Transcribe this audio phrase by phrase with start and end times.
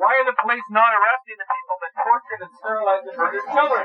[0.00, 3.84] Why are the police not arresting the people that tortured and sterilized and murdered children?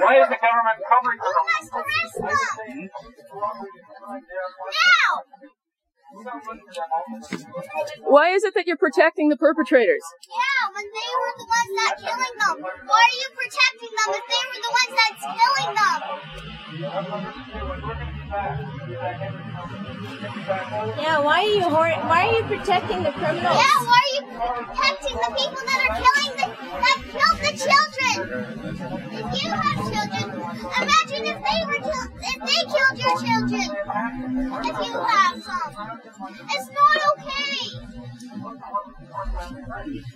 [0.00, 1.52] Why is the government covering for them?
[4.72, 5.20] Now!
[8.08, 10.00] Why is it that you're protecting the perpetrators?
[10.32, 12.64] Yeah, when they were the ones that killing them.
[12.88, 16.00] Why are you protecting them if they were the ones that's killing them?
[20.08, 23.56] Yeah, why are you hor- why are you protecting the criminals?
[23.56, 26.46] Yeah, why are you protecting the people that are killing the
[26.80, 28.16] that killed the children?
[29.12, 30.26] If you have children,
[30.80, 33.68] imagine if they were killed if they killed your children.
[34.64, 35.72] If you have some.
[36.50, 37.58] It's not okay.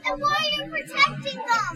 [0.07, 1.73] And why are you protecting them?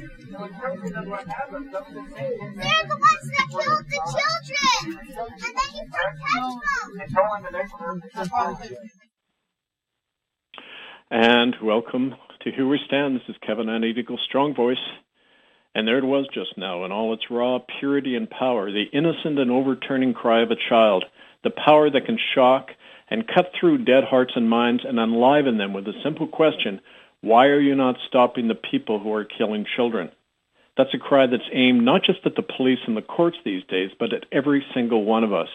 [2.57, 4.81] They're the ones that killed the children.
[5.45, 8.06] And then you protect them.
[11.11, 13.17] And welcome to Here We Stand.
[13.17, 14.77] This is Kevin Annett, Eagle, strong voice.
[15.75, 19.39] And there it was just now in all its raw purity and power, the innocent
[19.39, 21.05] and overturning cry of a child,
[21.45, 22.71] the power that can shock
[23.09, 26.81] and cut through dead hearts and minds and enliven them with a simple question,
[27.21, 30.11] why are you not stopping the people who are killing children?
[30.77, 33.91] That's a cry that's aimed not just at the police and the courts these days,
[33.99, 35.49] but at every single one of us.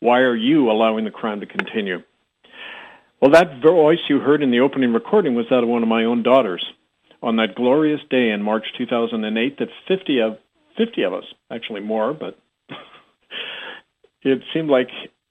[0.00, 2.02] Why are you allowing the crime to continue?
[3.20, 6.04] Well, that voice you heard in the opening recording was that of one of my
[6.04, 6.64] own daughters.
[7.22, 10.38] On that glorious day in March 2008, that 50 of
[10.76, 12.38] 50 of us, actually more, but
[14.22, 14.88] it seemed like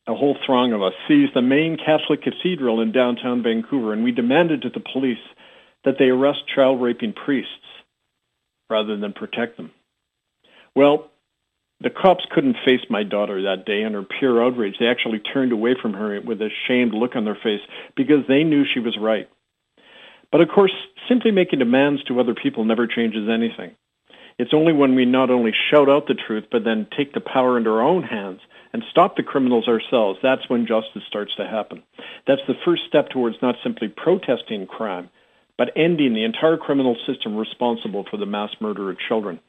[0.07, 4.11] a whole throng of us seized the main Catholic cathedral in downtown Vancouver, and we
[4.11, 5.17] demanded to the police
[5.83, 7.52] that they arrest child raping priests
[8.69, 9.72] rather than protect them.
[10.75, 11.11] Well,
[11.86, 14.73] the cops couldn't face my daughter that day in her pure outrage.
[14.80, 17.61] They actually turned away from her with a shamed look on their face
[17.95, 19.30] because they knew she was right.
[20.31, 20.73] But of course,
[21.08, 23.75] simply making demands to other people never changes anything.
[24.39, 27.56] It's only when we not only shout out the truth, but then take the power
[27.56, 28.41] into our own hands
[28.74, 31.84] and stop the criminals ourselves, that's when justice starts to happen.
[32.25, 35.12] That's the first step towards not simply protesting crime,
[35.56, 39.40] but ending the entire criminal system responsible for the mass murder of children.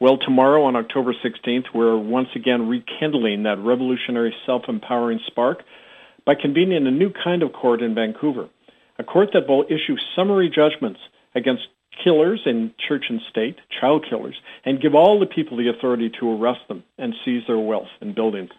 [0.00, 5.62] Well, tomorrow on October 16th, we're once again rekindling that revolutionary self-empowering spark
[6.24, 8.48] by convening a new kind of court in Vancouver,
[8.98, 11.00] a court that will issue summary judgments
[11.34, 11.62] against
[12.02, 16.30] killers in church and state, child killers, and give all the people the authority to
[16.30, 18.50] arrest them and seize their wealth and buildings.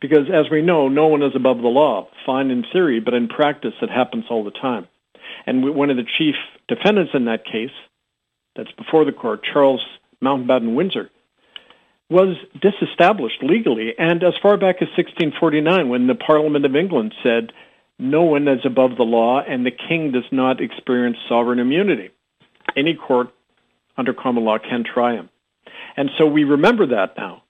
[0.00, 3.28] Because as we know, no one is above the law, fine in theory, but in
[3.28, 4.86] practice it happens all the time.
[5.46, 6.34] And one of the chief
[6.68, 7.70] defendants in that case,
[8.56, 9.84] that's before the court, Charles
[10.24, 11.10] Mountbatten Windsor,
[12.10, 17.52] was disestablished legally and as far back as 1649 when the Parliament of England said
[17.98, 22.10] no one is above the law and the king does not experience sovereign immunity.
[22.76, 23.28] Any court
[23.96, 25.30] under common law can try him.
[25.96, 27.42] And so we remember that now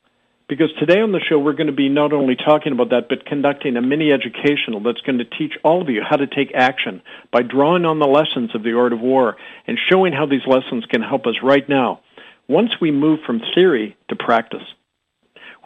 [0.49, 3.25] because today on the show we're going to be not only talking about that but
[3.25, 7.03] conducting a mini educational that's going to teach all of you how to take action
[7.33, 9.37] by drawing on the lessons of the art of war
[9.67, 12.01] and showing how these lessons can help us right now
[12.49, 14.63] once we move from theory to practice.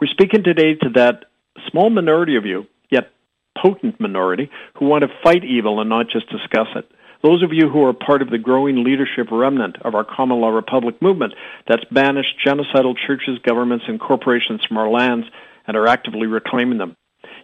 [0.01, 1.25] We're speaking today to that
[1.71, 3.11] small minority of you, yet
[3.57, 6.91] potent minority, who want to fight evil and not just discuss it.
[7.23, 10.51] Those of you who are part of the growing leadership remnant of our common law
[10.51, 11.35] republic movement
[11.67, 15.27] that's banished genocidal churches, governments, and corporations from our lands
[15.67, 16.97] and are actively reclaiming them.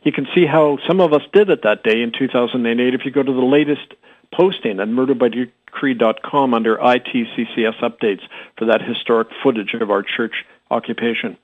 [0.04, 3.10] You can see how some of us did it that day in 2008 if you
[3.10, 3.94] go to the latest
[4.36, 8.22] posting at murderbydecree.com under ITCCS updates
[8.58, 10.34] for that historic footage of our church
[10.70, 11.36] occupation.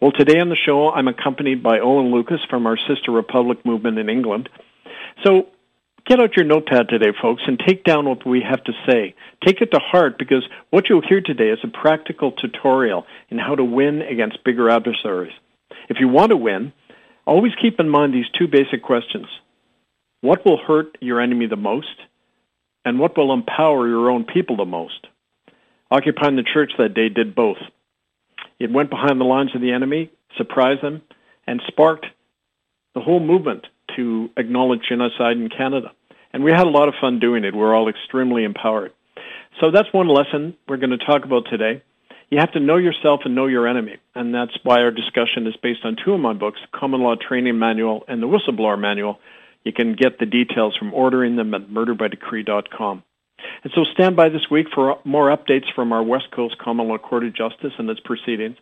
[0.00, 3.98] Well, today on the show, I'm accompanied by Owen Lucas from our sister republic movement
[3.98, 4.48] in England.
[5.24, 5.48] So
[6.06, 9.14] get out your notepad today, folks, and take down what we have to say.
[9.44, 13.54] Take it to heart because what you'll hear today is a practical tutorial in how
[13.54, 15.32] to win against bigger adversaries.
[15.88, 16.72] If you want to win,
[17.26, 19.26] always keep in mind these two basic questions.
[20.20, 21.94] What will hurt your enemy the most?
[22.86, 25.08] And what will empower your own people the most?
[25.90, 27.56] Occupying the church that day did both.
[28.60, 31.02] It went behind the lines of the enemy, surprised them,
[31.48, 32.06] and sparked
[32.94, 33.66] the whole movement
[33.96, 35.90] to acknowledge genocide in Canada.
[36.32, 37.56] And we had a lot of fun doing it.
[37.56, 38.92] We're all extremely empowered.
[39.60, 41.82] So that's one lesson we're going to talk about today.
[42.30, 43.96] You have to know yourself and know your enemy.
[44.14, 47.58] And that's why our discussion is based on two of my books, Common Law Training
[47.58, 49.18] Manual and the Whistleblower Manual.
[49.66, 53.02] You can get the details from ordering them at murderbydecree.com.
[53.64, 56.98] And so stand by this week for more updates from our West Coast Common Law
[56.98, 58.56] Court of Justice and its proceedings.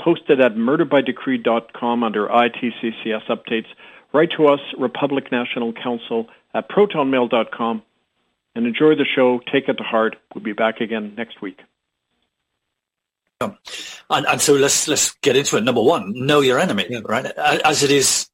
[0.00, 3.66] Posted at murderbydecree.com under ITCCS updates.
[4.12, 7.82] Write to us, Republic National Council at protonmail.com.
[8.54, 9.40] and enjoy the show.
[9.52, 10.14] Take it to heart.
[10.32, 11.58] We'll be back again next week.
[13.40, 13.58] Um,
[14.08, 15.64] and, and so let's let's get into it.
[15.64, 17.00] Number one, know your enemy, yeah.
[17.04, 17.26] right?
[17.26, 18.28] As it is,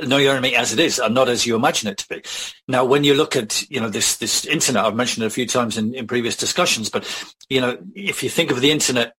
[0.00, 2.22] know your enemy as it is, and not as you imagine it to be.
[2.68, 5.46] Now, when you look at you know this this internet, I've mentioned it a few
[5.46, 7.06] times in, in previous discussions, but
[7.48, 9.14] you know if you think of the internet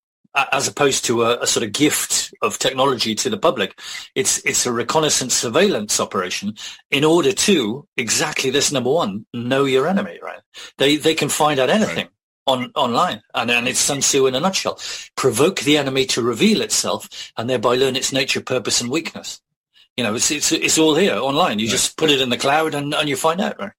[0.52, 3.80] as opposed to a, a, sort of gift of technology to the public.
[4.16, 6.56] It's it's a reconnaissance surveillance operation
[6.90, 10.42] in order to exactly this number one, know your enemy, right?
[10.78, 11.98] They they can find out anything.
[11.98, 12.10] Right.
[12.46, 14.78] On, online and, and it's Sun Tzu in a nutshell.
[15.16, 19.40] Provoke the enemy to reveal itself and thereby learn its nature, purpose and weakness.
[19.98, 21.60] You know, it's, it's, it's all here online.
[21.60, 21.72] You right.
[21.72, 23.72] just put it in the cloud and, and you find out, right?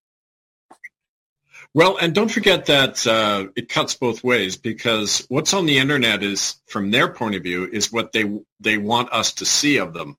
[1.75, 6.23] Well, and don't forget that uh, it cuts both ways because what's on the internet
[6.23, 9.93] is, from their point of view, is what they they want us to see of
[9.93, 10.17] them,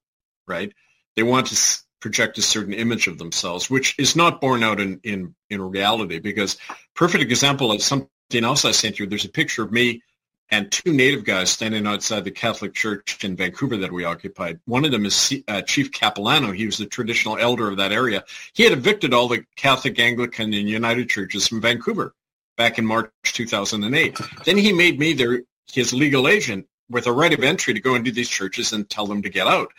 [0.48, 0.74] right?
[1.16, 5.00] They want to project a certain image of themselves, which is not borne out in
[5.04, 6.20] in, in reality.
[6.20, 6.58] Because
[6.94, 9.08] perfect example of something else I sent you.
[9.08, 10.04] There's a picture of me
[10.52, 14.60] and two native guys standing outside the Catholic Church in Vancouver that we occupied.
[14.66, 16.52] One of them is uh, Chief Capilano.
[16.52, 18.24] He was the traditional elder of that area.
[18.54, 22.14] He had evicted all the Catholic, Anglican, and United churches from Vancouver
[22.58, 24.18] back in March 2008.
[24.46, 27.96] Then he made me their his legal agent with a right of entry to go
[27.96, 29.72] into these churches and tell them to get out.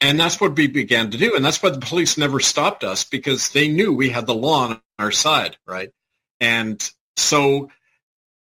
[0.00, 1.34] And that's what we began to do.
[1.34, 4.68] And that's why the police never stopped us because they knew we had the law
[4.68, 5.90] on our side, right?
[6.40, 7.70] And so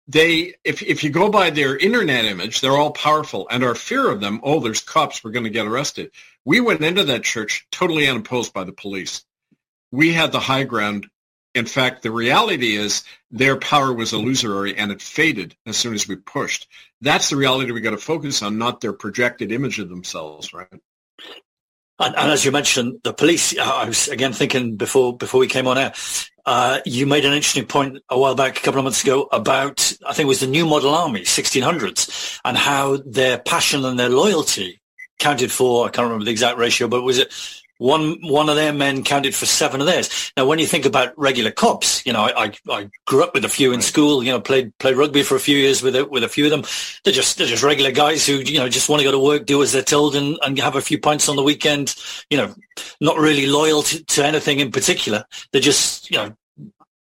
[0.07, 4.09] they if if you go by their internet image, they're all powerful, and our fear
[4.09, 6.11] of them, oh, there's cops, we're going to get arrested.
[6.45, 9.23] We went into that church totally unopposed by the police.
[9.91, 11.07] We had the high ground.
[11.55, 16.07] In fact, the reality is their power was illusory and it faded as soon as
[16.07, 16.67] we pushed.
[16.99, 20.67] That's the reality we got to focus on, not their projected image of themselves, right?
[21.99, 23.57] And, and, as you mentioned, the police.
[23.57, 25.93] I was again thinking before before we came on air.
[26.45, 29.93] Uh, you made an interesting point a while back, a couple of months ago, about
[30.05, 34.09] I think it was the New Model Army, 1600s, and how their passion and their
[34.09, 34.81] loyalty
[35.19, 35.85] counted for.
[35.85, 37.33] I can't remember the exact ratio, but was it
[37.83, 40.31] one one of their men counted for seven of theirs.
[40.37, 43.43] Now, when you think about regular cops, you know, I, I, I grew up with
[43.43, 44.23] a few in school.
[44.23, 46.51] You know, played played rugby for a few years with a, with a few of
[46.51, 46.63] them.
[47.03, 49.45] They're just they're just regular guys who you know just want to go to work,
[49.45, 51.93] do as they're told, and, and have a few pints on the weekend.
[52.29, 52.55] You know,
[53.01, 55.25] not really loyal to, to anything in particular.
[55.51, 56.37] They're just you know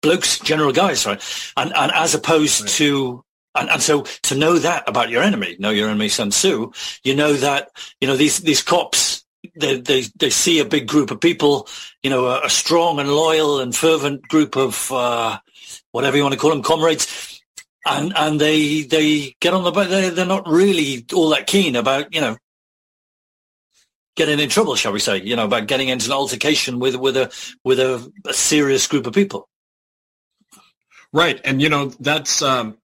[0.00, 1.22] blokes, general guys, right?
[1.54, 2.70] And and as opposed right.
[2.70, 3.24] to
[3.54, 6.72] and, and, so to know that about your enemy, know your enemy Sun Tzu,
[7.04, 7.68] you know that,
[8.00, 9.21] you know, these, these cops,
[9.54, 11.68] they, they, they see a big group of people,
[12.02, 15.38] you know, a, a strong and loyal and fervent group of uh,
[15.90, 17.40] whatever you want to call them, comrades,
[17.84, 19.88] and and they they get on the boat.
[19.88, 22.36] they they're not really all that keen about you know
[24.16, 25.20] getting in trouble, shall we say?
[25.20, 27.32] You know, about getting into an altercation with with a
[27.64, 29.48] with a, a serious group of people.
[31.12, 32.78] Right, and you know that's um,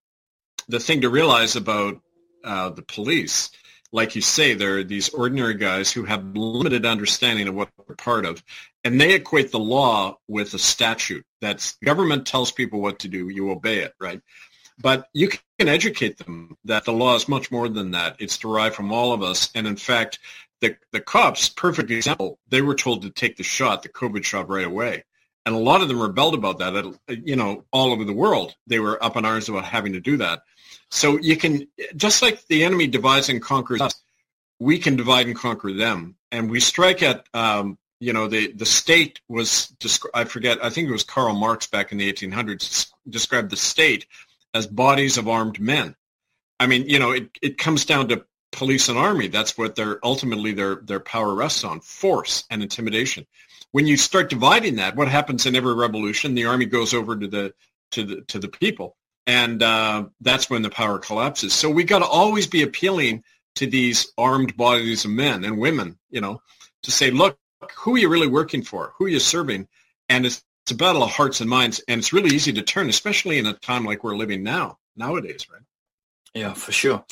[0.67, 1.99] the thing to realize about
[2.43, 3.49] uh, the police
[3.91, 7.95] like you say, there are these ordinary guys who have limited understanding of what they're
[7.95, 8.43] part of,
[8.83, 11.25] and they equate the law with a statute.
[11.41, 14.21] That's government tells people what to do, you obey it, right?
[14.81, 18.15] But you can educate them that the law is much more than that.
[18.19, 20.19] It's derived from all of us, and in fact,
[20.61, 24.49] the the cops, perfect example, they were told to take the shot, the COVID shot,
[24.49, 25.03] right away.
[25.45, 26.95] And a lot of them rebelled about that.
[27.07, 30.17] You know, all over the world, they were up in arms about having to do
[30.17, 30.41] that.
[30.91, 34.01] So you can, just like the enemy divides and conquers us,
[34.59, 36.15] we can divide and conquer them.
[36.31, 39.73] And we strike at, um, you know, the, the state was,
[40.13, 44.07] I forget, I think it was Karl Marx back in the 1800s, described the state
[44.53, 45.95] as bodies of armed men.
[46.59, 49.27] I mean, you know, it, it comes down to police and army.
[49.27, 53.25] That's what their ultimately their their power rests on: force and intimidation.
[53.71, 56.35] When you start dividing that, what happens in every revolution?
[56.35, 57.53] The army goes over to the
[57.91, 58.95] to the to the people,
[59.29, 61.53] and uh, that's when the power collapses.
[61.53, 63.23] So we got to always be appealing
[63.57, 66.41] to these armed bodies of men and women, you know,
[66.81, 67.37] to say, look,
[67.77, 68.93] who are you really working for?
[68.97, 69.67] Who are you serving?
[70.09, 72.89] And it's, it's a battle of hearts and minds, and it's really easy to turn,
[72.89, 75.61] especially in a time like we're living now, nowadays, right?
[76.33, 77.05] Yeah, for sure.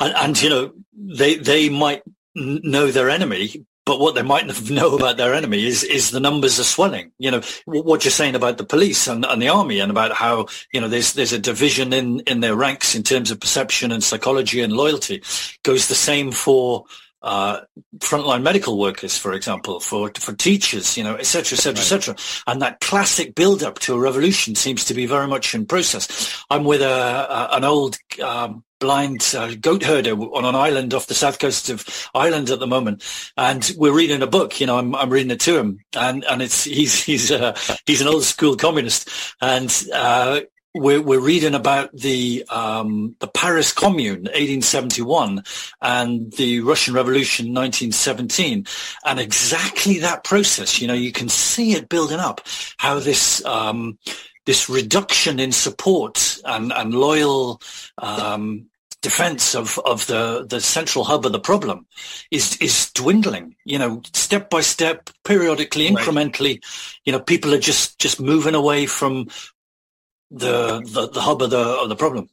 [0.00, 2.04] And, and you know, they they might
[2.34, 6.20] know their enemy, but what they might not know about their enemy is is the
[6.20, 7.10] numbers are swelling.
[7.18, 10.46] You know what you're saying about the police and, and the army, and about how
[10.72, 14.04] you know there's there's a division in in their ranks in terms of perception and
[14.04, 15.22] psychology and loyalty.
[15.62, 16.84] Goes the same for
[17.22, 17.60] uh,
[18.00, 21.84] frontline medical workers, for example, for for teachers, you know, et cetera, et cetera, et
[21.84, 22.16] cetera.
[22.46, 26.44] And that classic build-up to a revolution seems to be very much in process.
[26.50, 31.06] I'm with a, a an old um, blind uh, goat herder on an island off
[31.06, 33.04] the south coast of Ireland at the moment,
[33.36, 34.60] and we're reading a book.
[34.60, 37.56] You know, I'm, I'm reading it to him, and and it's he's he's uh,
[37.86, 39.08] he's an old school communist,
[39.40, 40.40] and uh,
[40.74, 45.42] we're, we're reading about the um, the Paris Commune, 1871,
[45.82, 48.66] and the Russian Revolution, 1917,
[49.04, 50.80] and exactly that process.
[50.80, 52.42] You know, you can see it building up.
[52.78, 53.98] How this um,
[54.48, 57.60] this reduction in support and, and loyal
[57.98, 58.64] um,
[59.02, 61.86] defense of, of the, the central hub of the problem
[62.30, 63.56] is is dwindling.
[63.66, 66.54] You know, step by step, periodically, incrementally.
[66.54, 66.64] Right.
[67.04, 69.28] You know, people are just just moving away from
[70.30, 72.30] the the, the hub of the of the problem.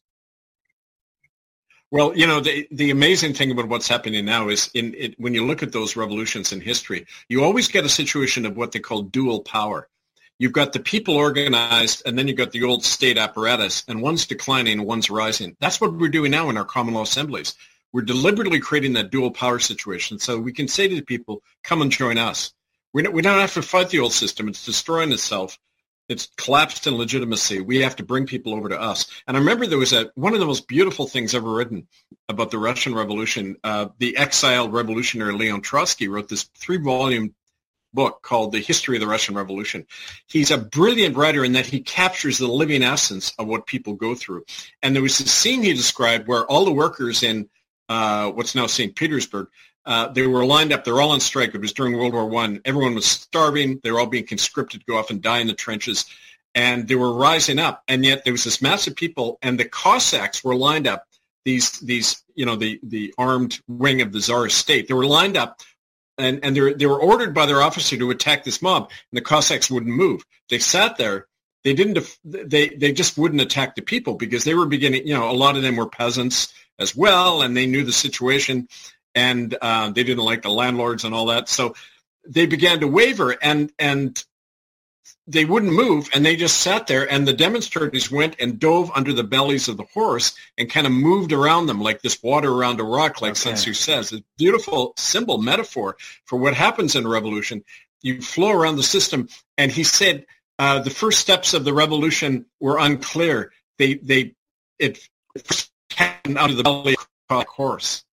[1.92, 5.34] Well, you know, the the amazing thing about what's happening now is in it, when
[5.34, 8.80] you look at those revolutions in history, you always get a situation of what they
[8.80, 9.90] call dual power.
[10.38, 14.26] You've got the people organized, and then you've got the old state apparatus, and one's
[14.26, 15.56] declining and one's rising.
[15.62, 17.56] That's what we're doing now in our common law assemblies.
[17.94, 21.82] We're deliberately creating that dual power situation so we can say to the people, come
[21.82, 22.54] and join us.
[22.94, 24.50] We don't, we don't have to fight the old system.
[24.50, 25.58] It's destroying itself.
[26.10, 27.62] It's collapsed in legitimacy.
[27.62, 29.08] We have to bring people over to us.
[29.28, 31.88] And I remember there was a one of the most beautiful things ever written
[32.30, 33.56] about the Russian Revolution.
[33.64, 37.34] Uh, the exiled revolutionary Leon Trotsky wrote this three-volume
[37.96, 39.88] book called The History of the Russian Revolution.
[40.28, 44.14] He's a brilliant writer in that he captures the living essence of what people go
[44.14, 44.46] through.
[44.84, 47.50] And there was a scene he described where all the workers in
[47.90, 48.96] uh, what's now St.
[48.96, 49.48] Petersburg
[49.86, 50.84] uh, they were lined up.
[50.84, 51.54] They're all on strike.
[51.54, 52.62] It was during World War One.
[52.66, 53.80] Everyone was starving.
[53.84, 56.06] They were all being conscripted to go off and die in the trenches,
[56.56, 57.84] and they were rising up.
[57.88, 61.06] And yet there was this mass of people, and the Cossacks were lined up.
[61.44, 64.88] These these you know the the armed wing of the Tsarist state.
[64.88, 65.62] They were lined up,
[66.18, 69.70] and and they were ordered by their officer to attack this mob, and the Cossacks
[69.70, 70.24] wouldn't move.
[70.50, 71.28] They sat there.
[71.64, 71.98] They didn't.
[72.24, 75.08] They they just wouldn't attack the people because they were beginning.
[75.08, 78.68] You know, a lot of them were peasants as well, and they knew the situation
[79.16, 81.50] and uh, they didn't like the landlords and all that.
[81.50, 81.74] So
[82.28, 84.24] they began to waver, and and
[85.28, 87.12] they wouldn't move, and they just sat there.
[87.12, 90.94] And the demonstrators went and dove under the bellies of the horse and kind of
[90.94, 93.40] moved around them like this water around a rock, like okay.
[93.40, 94.14] Sun Tzu says.
[94.14, 97.64] A beautiful symbol metaphor for what happens in a revolution.
[98.02, 100.26] You flow around the system, and he said
[100.60, 103.52] uh, the first steps of the revolution were unclear.
[103.80, 104.36] They they
[104.78, 105.00] it
[105.92, 106.96] happened out of the belly
[107.30, 108.06] of the horse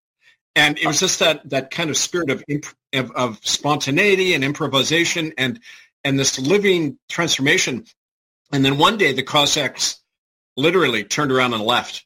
[0.55, 2.45] and it was just that that kind of spirit of
[2.93, 5.61] of, of spontaneity and improvisation and
[6.05, 7.85] and this living transformation.
[8.53, 10.03] And then one day the Cossacks
[10.57, 12.05] literally turned around and left.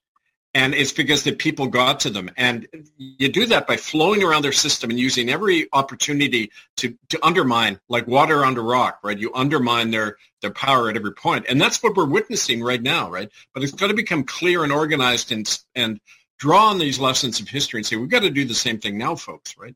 [0.55, 2.31] And it's because the people got to them.
[2.38, 7.26] And you do that by flowing around their system and using every opportunity to, to
[7.26, 9.19] undermine, like water under rock, right?
[9.19, 11.45] You undermine their, their power at every point.
[11.50, 13.31] And that's what we're witnessing right now, right?
[13.53, 16.00] But it's got to become clear and organized and, and
[16.38, 18.97] draw on these lessons of history and say we've got to do the same thing
[18.97, 19.75] now, folks, right?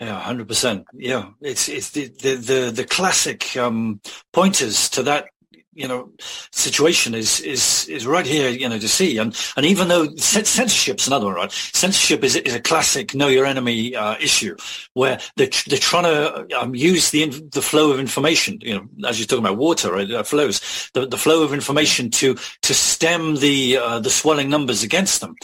[0.00, 0.86] Yeah, hundred percent.
[0.92, 4.00] Yeah, it's it's the the the, the classic um,
[4.32, 5.28] pointers to that
[5.76, 6.10] you know
[6.52, 9.18] situation is is is right here you know to see.
[9.18, 11.52] And and even though censorship's another one right?
[11.52, 14.56] Censorship is is a classic know your enemy uh, issue
[14.94, 19.18] where they're, they're trying to um, use the the flow of information you know as
[19.18, 23.36] you're talking about water right uh, flows the, the flow of information to to stem
[23.36, 25.36] the uh, the swelling numbers against them.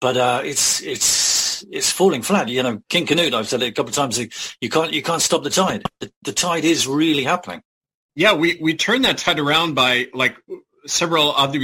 [0.00, 0.80] But uh, it's
[1.70, 4.18] it's falling flat you know King Canute I've said it a couple of times
[4.60, 7.62] you can't you can't stop the tide the, the tide is really happening
[8.14, 10.36] yeah, we, we turned that tide around by like
[10.86, 11.60] several other,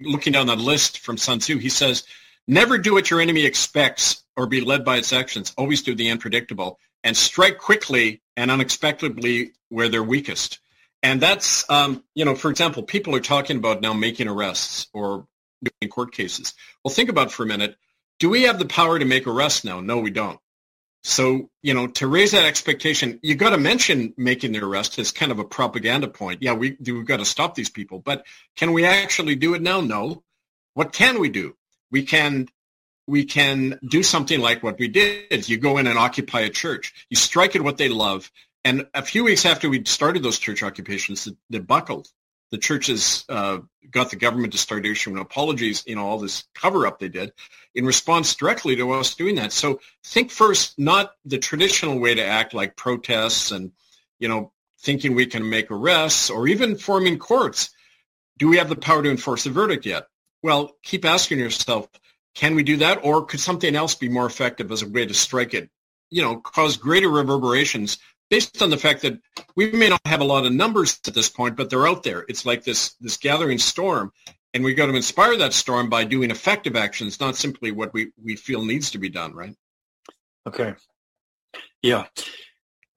[0.00, 2.04] looking down that list from Sun Tzu, he says,
[2.48, 5.52] never do what your enemy expects or be led by its actions.
[5.56, 10.58] Always do the unpredictable and strike quickly and unexpectedly where they're weakest.
[11.02, 15.26] And that's, um, you know, for example, people are talking about now making arrests or
[15.62, 16.54] doing court cases.
[16.84, 17.76] Well, think about for a minute.
[18.22, 19.80] Do we have the power to make arrests now?
[19.80, 20.38] No, we don't.
[21.02, 25.10] So, you know, to raise that expectation, you've got to mention making the arrest as
[25.10, 26.40] kind of a propaganda point.
[26.40, 27.98] Yeah, we, we've got to stop these people.
[27.98, 28.24] But
[28.54, 29.80] can we actually do it now?
[29.80, 30.22] No.
[30.74, 31.56] What can we do?
[31.90, 32.46] We can
[33.08, 35.48] we can do something like what we did.
[35.48, 36.94] You go in and occupy a church.
[37.10, 38.30] You strike at what they love.
[38.64, 42.06] And a few weeks after we started those church occupations, they buckled
[42.52, 43.58] the churches uh,
[43.90, 47.32] got the government to start issuing apologies, you know, all this cover up they did
[47.74, 49.52] in response directly to us doing that.
[49.52, 53.72] So think first, not the traditional way to act like protests and,
[54.18, 57.70] you know, thinking we can make arrests or even forming courts.
[58.38, 60.06] Do we have the power to enforce a verdict yet?
[60.42, 61.88] Well, keep asking yourself,
[62.34, 63.00] can we do that?
[63.02, 65.70] Or could something else be more effective as a way to strike it,
[66.10, 69.20] you know, cause greater reverberations based on the fact that
[69.56, 72.24] we may not have a lot of numbers at this point, but they're out there.
[72.28, 74.12] It's like this this gathering storm,
[74.54, 78.12] And we got to inspire that storm by doing effective actions, not simply what we,
[78.22, 79.56] we feel needs to be done, right?
[80.46, 80.74] Okay.
[81.80, 82.06] Yeah.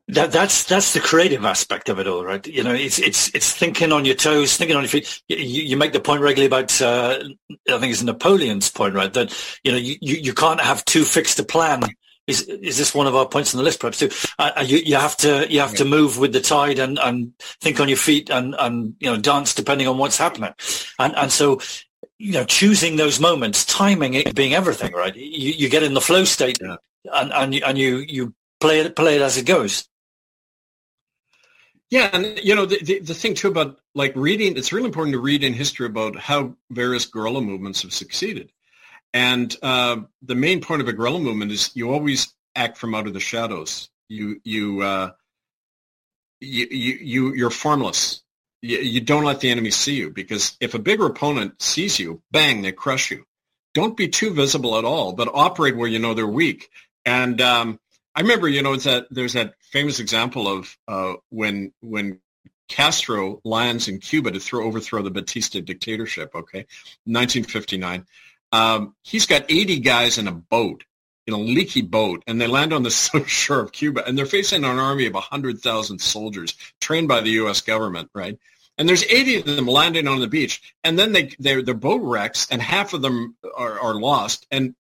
[0.10, 2.46] That, that's that's the creative aspect of it all, right?
[2.46, 5.24] You know, it's it's it's thinking on your toes, thinking on your feet.
[5.28, 7.24] You, you make the point regularly about, uh,
[7.68, 9.12] I think it's Napoleon's point, right?
[9.12, 11.82] That you know you, you can't have too fixed a plan.
[12.28, 14.10] Is is this one of our points on the list, perhaps too?
[14.40, 17.34] Uh, uh, you you have to you have to move with the tide and and
[17.62, 20.54] think on your feet and and you know dance depending on what's happening,
[20.98, 21.60] and and so
[22.18, 25.16] you know choosing those moments, timing it being everything, right?
[25.16, 26.78] You you get in the flow state, yeah.
[27.14, 29.88] and and you, and you you play it play it as it goes.
[31.92, 35.14] Yeah, and you know the, the, the thing too about like reading, it's really important
[35.14, 38.52] to read in history about how various guerrilla movements have succeeded.
[39.16, 43.08] And uh, the main point of a guerrilla movement is you always act from out
[43.08, 43.90] of the shadows.
[44.10, 45.12] You you uh,
[46.42, 48.22] you, you you you're formless.
[48.62, 52.22] You, you don't let the enemy see you because if a bigger opponent sees you,
[52.32, 53.24] bang, they crush you.
[53.74, 56.70] Don't be too visible at all, but operate where you know they're weak.
[57.06, 57.80] And um,
[58.16, 62.20] I remember, you know, it's that there's that famous example of uh, when when
[62.68, 66.36] Castro lands in Cuba to throw overthrow the Batista dictatorship.
[66.36, 66.66] Okay,
[67.06, 68.06] 1959.
[68.56, 70.86] Um, he's got 80 guys in a boat,
[71.28, 72.90] in a leaky boat, and they land on the
[73.28, 77.62] shore of Cuba, and they're facing an army of 100,000 soldiers trained by the U.S.
[77.62, 78.38] government, right?
[78.78, 82.02] And there's 80 of them landing on the beach, and then they their their boat
[82.02, 84.76] wrecks, and half of them are, are lost, and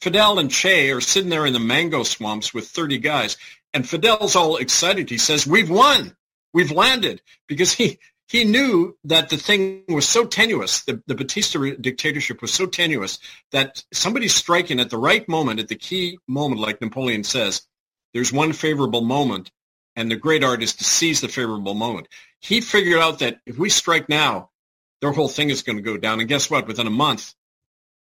[0.00, 3.36] Fidel and Che are sitting there in the mango swamps with 30 guys.
[3.74, 5.10] And Fidel's all excited.
[5.10, 6.16] He says, we've won.
[6.54, 7.20] We've landed.
[7.46, 7.98] Because he,
[8.28, 13.18] he knew that the thing was so tenuous, the, the Batista dictatorship was so tenuous
[13.52, 17.62] that somebody striking at the right moment, at the key moment, like Napoleon says,
[18.12, 19.50] there's one favorable moment,
[19.96, 22.08] and the great art is to seize the favorable moment.
[22.40, 24.50] He figured out that if we strike now,
[25.00, 26.20] their whole thing is going to go down.
[26.20, 26.66] And guess what?
[26.66, 27.34] Within a month,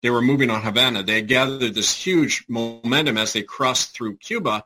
[0.03, 1.05] they were moving on Havana.
[1.05, 4.65] They gathered this huge momentum as they crossed through Cuba,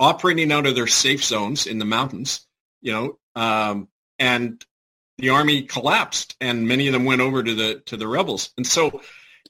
[0.00, 2.46] operating out of their safe zones in the mountains,
[2.80, 4.64] you know, um, and
[5.18, 8.52] the army collapsed and many of them went over to the to the rebels.
[8.56, 9.00] And so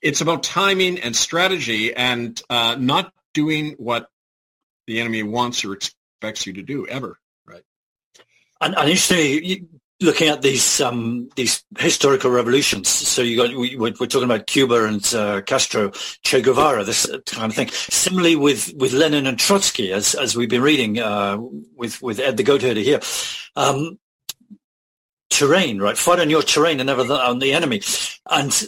[0.03, 4.09] it's about timing and strategy and uh, not doing what
[4.87, 7.19] the enemy wants or expects you to do ever.
[7.47, 7.63] Right.
[8.61, 9.67] And, and interestingly,
[10.01, 12.89] looking at these um, these historical revolutions.
[12.89, 15.91] So you got we, are talking about Cuba and uh, Castro,
[16.23, 17.69] Che Guevara, this kind of thing.
[17.69, 21.39] Similarly with, with Lenin and Trotsky, as as we've been reading uh,
[21.75, 23.01] with with Ed the Goat Herder here.
[23.57, 23.99] Um,
[25.31, 25.97] terrain, right?
[25.97, 27.83] Fight on your terrain and never on the enemy,
[28.31, 28.63] and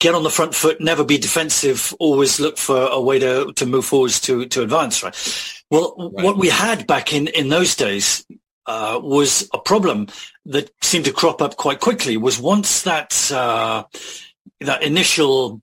[0.00, 0.80] get on the front foot.
[0.80, 1.94] Never be defensive.
[1.98, 5.02] Always look for a way to to move forwards to to advance.
[5.02, 5.16] Right.
[5.70, 6.24] Well, right.
[6.24, 8.26] what we had back in in those days
[8.66, 10.08] uh, was a problem
[10.46, 13.84] that seemed to crop up quite quickly was once that uh,
[14.60, 15.60] that initial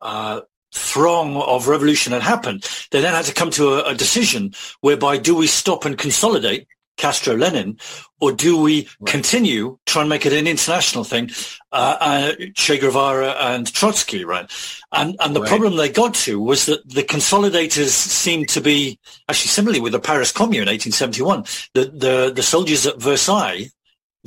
[0.00, 0.40] uh,
[0.74, 5.16] throng of revolution had happened, they then had to come to a, a decision whereby
[5.16, 7.78] do we stop and consolidate Castro Lenin,
[8.20, 9.10] or do we right.
[9.10, 11.30] continue try and make it an international thing?
[11.72, 14.50] Uh, uh, che Guevara and Trotsky, right?
[14.92, 15.48] And and the right.
[15.48, 20.00] problem they got to was that the consolidators seemed to be actually similarly with the
[20.00, 21.44] Paris Commune, 1871.
[21.74, 23.70] The the the soldiers at Versailles.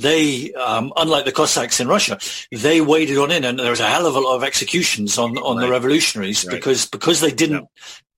[0.00, 2.20] They, um, unlike the Cossacks in Russia,
[2.52, 5.36] they waded on in, and there was a hell of a lot of executions on
[5.38, 5.66] on right.
[5.66, 7.66] the revolutionaries because because they didn't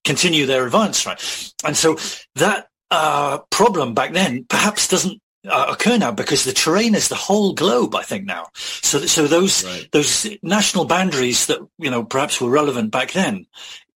[0.03, 1.53] continue their advance, right?
[1.65, 1.97] And so
[2.35, 7.15] that uh, problem back then perhaps doesn't uh, occur now because the terrain is the
[7.15, 7.95] whole globe.
[7.95, 9.87] I think now, so so those right.
[9.91, 13.47] those national boundaries that you know perhaps were relevant back then,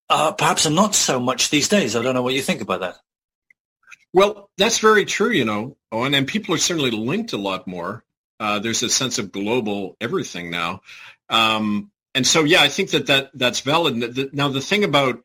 [0.09, 1.95] uh, perhaps are not so much these days.
[1.95, 2.95] I don't know what you think about that.
[4.13, 8.01] Well, that's very true, you know, Owen, and people are certainly linked a lot more.
[8.39, 10.81] Uh, there's a sense of global everything now,
[11.29, 14.33] um, and so yeah, I think that, that that's valid.
[14.33, 15.21] Now, the thing about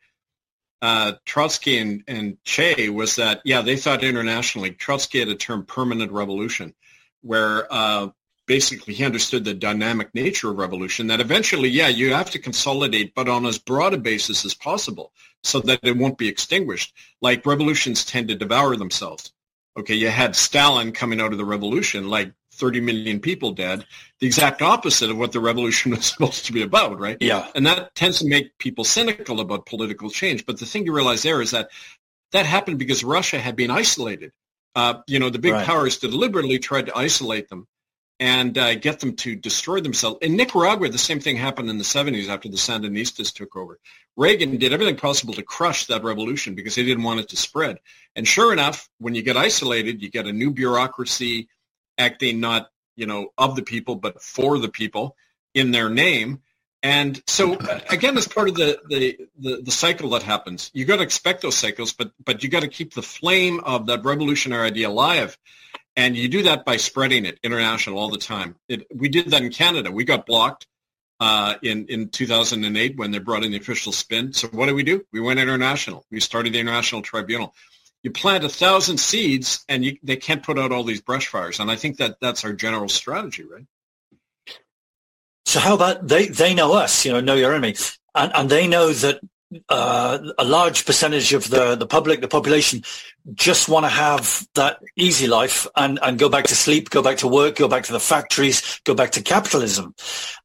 [0.82, 4.70] uh, Trotsky and, and Che was that, yeah, they thought internationally.
[4.70, 6.74] Trotsky had a term permanent revolution,
[7.22, 8.08] where uh,
[8.46, 13.14] basically he understood the dynamic nature of revolution, that eventually, yeah, you have to consolidate,
[13.14, 15.12] but on as broad a basis as possible
[15.42, 16.94] so that it won't be extinguished.
[17.20, 19.32] Like revolutions tend to devour themselves.
[19.78, 23.85] Okay, you had Stalin coming out of the revolution, like 30 million people dead,
[24.20, 27.16] the exact opposite of what the revolution was supposed to be about, right?
[27.20, 27.49] Yeah.
[27.55, 30.46] And that tends to make people cynical about political change.
[30.46, 31.70] But the thing you realize there is that
[32.33, 34.33] that happened because Russia had been isolated.
[34.77, 35.66] Uh, you know, the big right.
[35.66, 37.66] powers deliberately tried to isolate them
[38.20, 40.18] and uh, get them to destroy themselves.
[40.20, 43.81] In Nicaragua, the same thing happened in the 70s after the Sandinistas took over.
[44.16, 47.79] Reagan did everything possible to crush that revolution because he didn't want it to spread.
[48.14, 51.49] And sure enough, when you get isolated, you get a new bureaucracy,
[52.00, 55.16] acting not you know of the people but for the people
[55.54, 56.42] in their name.
[56.82, 60.84] And so uh, again, as part of the, the, the, the cycle that happens, you
[60.86, 64.04] got to expect those cycles, but, but you got to keep the flame of that
[64.04, 65.36] revolutionary idea alive.
[65.96, 68.56] And you do that by spreading it international all the time.
[68.68, 69.90] It, we did that in Canada.
[69.90, 70.66] We got blocked
[71.18, 74.32] uh, in, in 2008 when they brought in the official spin.
[74.32, 75.04] So what did we do?
[75.12, 76.06] We went international.
[76.10, 77.54] We started the International Tribunal.
[78.02, 81.60] You plant a thousand seeds and you, they can't put out all these brush fires.
[81.60, 83.66] And I think that that's our general strategy, right?
[85.44, 87.76] So how about they, they know us, you know, know your enemy.
[88.14, 89.20] And, and they know that
[89.68, 92.82] uh, a large percentage of the, the public, the population,
[93.34, 97.18] just want to have that easy life and, and go back to sleep, go back
[97.18, 99.94] to work, go back to the factories, go back to capitalism.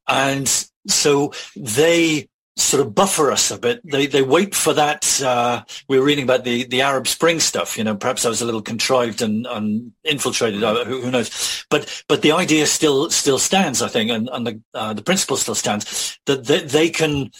[0.08, 0.48] And
[0.88, 3.80] so they sort of buffer us a bit.
[3.84, 5.20] They they wait for that.
[5.22, 7.76] Uh, we were reading about the, the Arab Spring stuff.
[7.76, 10.64] You know, perhaps I was a little contrived and, and infiltrated.
[10.64, 11.64] Uh, who, who, knows?
[11.68, 15.36] But but the idea still still stands, I think, and, and the uh, the principle
[15.36, 17.30] still stands that they, they can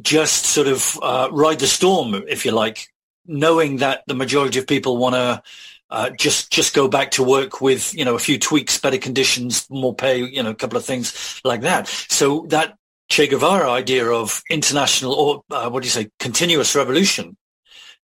[0.00, 2.86] just sort of uh, ride the storm, if you like,
[3.26, 5.42] knowing that the majority of people want to.
[5.90, 9.68] Uh, just just go back to work with you know a few tweaks, better conditions,
[9.68, 11.86] more pay, you know, a couple of things like that.
[11.86, 12.78] So that
[13.12, 17.36] Che Guevara idea of international or uh, what do you say, continuous revolution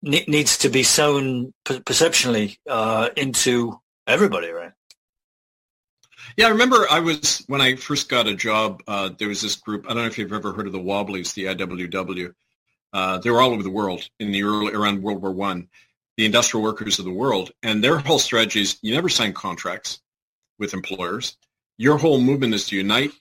[0.00, 4.72] ne- needs to be sown per- perceptionally uh, into everybody, right?
[6.38, 8.82] Yeah, I remember I was when I first got a job.
[8.88, 9.84] Uh, there was this group.
[9.84, 12.32] I don't know if you've ever heard of the Wobblies, the IWW.
[12.94, 15.68] Uh, they were all over the world in the early around World War One,
[16.16, 20.00] the industrial workers of the world, and their whole strategy is you never sign contracts
[20.58, 21.36] with employers.
[21.76, 23.12] Your whole movement is to unite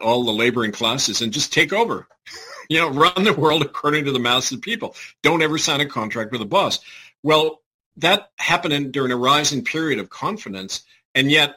[0.00, 2.06] all the laboring classes and just take over.
[2.70, 4.94] you know, run the world according to the mass of people.
[5.22, 6.78] Don't ever sign a contract with a boss.
[7.22, 7.60] Well,
[7.96, 11.56] that happened in, during a rising period of confidence, and yet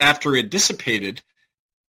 [0.00, 1.22] after it dissipated,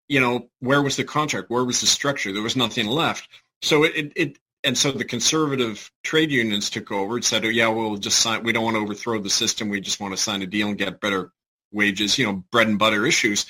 [0.09, 1.49] you know, where was the contract?
[1.49, 2.33] Where was the structure?
[2.33, 3.29] There was nothing left.
[3.63, 7.69] So it, it and so the conservative trade unions took over and said, "Oh yeah,
[7.69, 8.43] we'll just sign.
[8.43, 9.69] We don't want to overthrow the system.
[9.69, 11.33] We just want to sign a deal and get better
[11.73, 12.19] wages.
[12.19, 13.47] You know, bread and butter issues."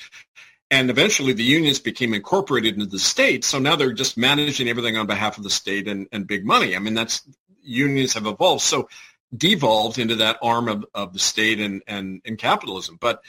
[0.69, 3.45] And eventually the unions became incorporated into the state.
[3.45, 6.75] So now they're just managing everything on behalf of the state and, and big money.
[6.75, 7.21] I mean, that's
[7.61, 8.63] unions have evolved.
[8.63, 8.89] So
[9.35, 12.97] devolved into that arm of, of the state and, and, and capitalism.
[12.99, 13.21] But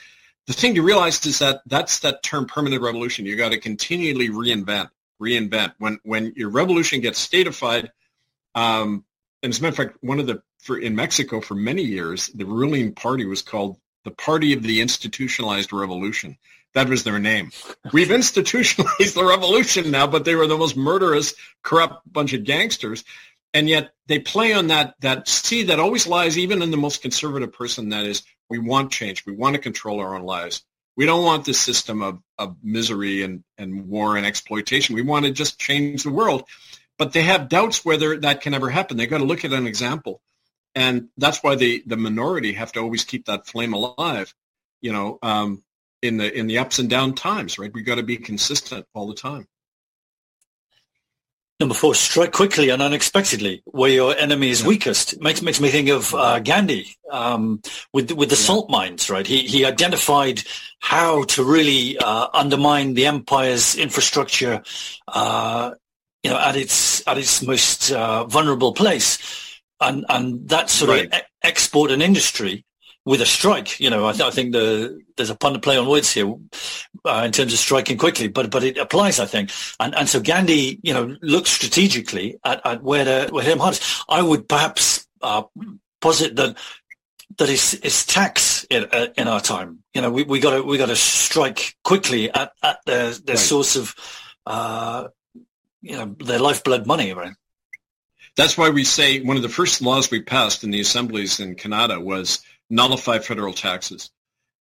[0.47, 3.25] the thing to realize is that that's that term permanent revolution.
[3.25, 4.89] You got to continually reinvent,
[5.21, 5.73] reinvent.
[5.77, 7.91] When, when your revolution gets statified,
[8.55, 9.05] um,
[9.43, 12.27] and as a matter of fact, one of the, for, in Mexico for many years,
[12.27, 16.37] the ruling party was called the Party of the Institutionalized Revolution.
[16.75, 17.51] That was their name.
[17.91, 23.03] We've institutionalized the revolution now, but they were the most murderous, corrupt bunch of gangsters.
[23.53, 27.01] And yet they play on that, that seed that always lies even in the most
[27.01, 27.89] conservative person.
[27.89, 29.25] That is, we want change.
[29.25, 30.63] We want to control our own lives.
[30.95, 34.95] We don't want this system of, of misery and, and war and exploitation.
[34.95, 36.43] We want to just change the world.
[36.99, 38.97] But they have doubts whether that can ever happen.
[38.97, 40.21] They've got to look at an example.
[40.75, 44.35] And that's why the, the minority have to always keep that flame alive.
[44.81, 45.63] You know, um,
[46.01, 47.71] in the in the ups and down times, right?
[47.73, 49.47] We've got to be consistent all the time.
[51.59, 54.67] Number four, strike quickly and unexpectedly where your enemy is yeah.
[54.67, 55.19] weakest.
[55.19, 58.41] Makes makes me think of uh, Gandhi um, with with the yeah.
[58.41, 59.27] salt mines, right?
[59.27, 60.43] He he identified
[60.79, 64.63] how to really uh, undermine the empire's infrastructure,
[65.09, 65.71] uh,
[66.23, 71.07] you know, at its at its most uh, vulnerable place, and and that sort right.
[71.07, 72.63] of e- export and industry
[73.09, 73.79] with a strike.
[73.79, 76.31] You know, I, th- I think the, there's a pun to play on words here
[77.03, 79.49] uh, in terms of striking quickly, but but it applies, I think.
[79.79, 84.03] And and so Gandhi, you know, looks strategically at, at where to where him hardest.
[84.07, 85.43] I would perhaps uh,
[85.99, 86.57] posit that
[87.39, 89.79] that is is tax in, uh, in our time.
[89.95, 93.35] You know, we we got to we got to strike quickly at at their their
[93.35, 93.39] right.
[93.39, 93.95] source of.
[94.45, 95.07] Uh,
[95.81, 97.31] you know their lifeblood money, right?
[98.35, 101.55] That's why we say one of the first laws we passed in the assemblies in
[101.55, 104.11] Canada was nullify federal taxes.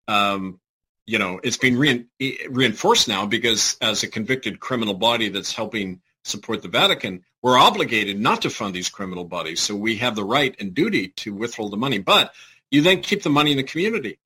[0.06, 0.60] Um,
[1.06, 2.06] you know, it's been re-
[2.50, 8.20] reinforced now because as a convicted criminal body that's helping support the Vatican, we're obligated
[8.20, 9.60] not to fund these criminal bodies.
[9.60, 11.98] So we have the right and duty to withhold the money.
[11.98, 12.34] But
[12.70, 14.18] you then keep the money in the community.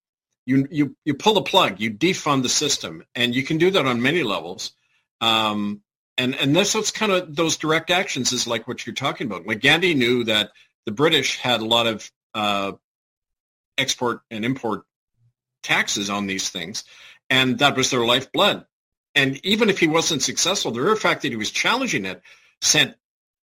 [0.44, 3.86] You, you, you pull the plug, you defund the system, and you can do that
[3.86, 4.72] on many levels.
[5.20, 5.82] Um,
[6.18, 9.46] and, and that's what's kind of those direct actions is like what you're talking about.
[9.46, 10.50] Like Gandhi knew that
[10.84, 12.72] the British had a lot of uh,
[13.78, 14.82] export and import
[15.62, 16.84] taxes on these things,
[17.30, 18.64] and that was their lifeblood.
[19.14, 22.22] And even if he wasn't successful, the very fact that he was challenging it
[22.60, 22.94] sent,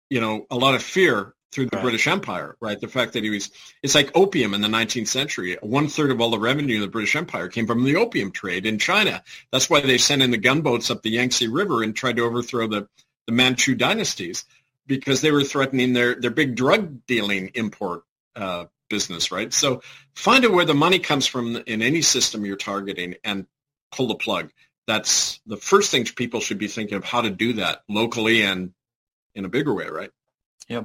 [0.09, 1.83] you know, a lot of fear through the right.
[1.83, 2.79] British Empire, right?
[2.79, 5.57] The fact that he was, it's like opium in the 19th century.
[5.61, 8.65] One third of all the revenue in the British Empire came from the opium trade
[8.65, 9.23] in China.
[9.51, 12.67] That's why they sent in the gunboats up the Yangtze River and tried to overthrow
[12.67, 12.87] the,
[13.25, 14.45] the Manchu dynasties
[14.85, 18.03] because they were threatening their, their big drug dealing import
[18.35, 19.53] uh, business, right?
[19.53, 19.81] So
[20.15, 23.45] find out where the money comes from in any system you're targeting and
[23.91, 24.51] pull the plug.
[24.87, 28.73] That's the first thing people should be thinking of how to do that locally and
[29.35, 30.11] in a bigger way, right?
[30.67, 30.83] Yeah.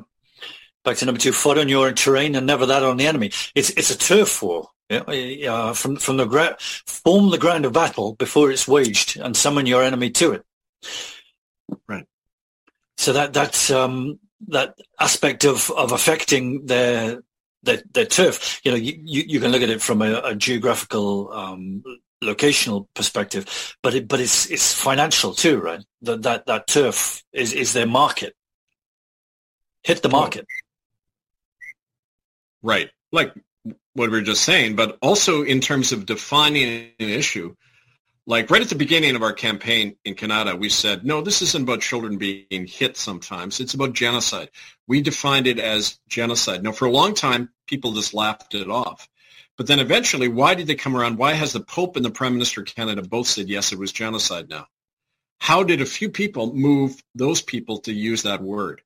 [0.84, 3.30] Back to number two, foot on your terrain and never that on the enemy.
[3.54, 4.68] It's it's a turf war.
[4.90, 9.36] Yeah, uh, from from the ground, form the ground of battle before it's waged, and
[9.36, 10.44] summon your enemy to it.
[11.88, 12.06] Right.
[12.98, 17.22] So that that's um, that aspect of of affecting their
[17.62, 18.60] their, their turf.
[18.64, 21.82] You know, you, you can look at it from a, a geographical um,
[22.22, 25.84] locational perspective, but it, but it's it's financial too, right?
[26.02, 28.34] That that that turf is is their market.
[29.82, 30.46] Hit the market.
[32.62, 32.90] Right.
[33.10, 33.34] Like
[33.94, 37.54] what we were just saying, but also in terms of defining an issue,
[38.26, 41.64] like right at the beginning of our campaign in Canada, we said, no, this isn't
[41.64, 43.58] about children being hit sometimes.
[43.58, 44.50] It's about genocide.
[44.86, 46.62] We defined it as genocide.
[46.62, 49.08] Now, for a long time, people just laughed it off.
[49.56, 51.18] But then eventually, why did they come around?
[51.18, 53.92] Why has the Pope and the Prime Minister of Canada both said, yes, it was
[53.92, 54.66] genocide now?
[55.40, 58.82] How did a few people move those people to use that word?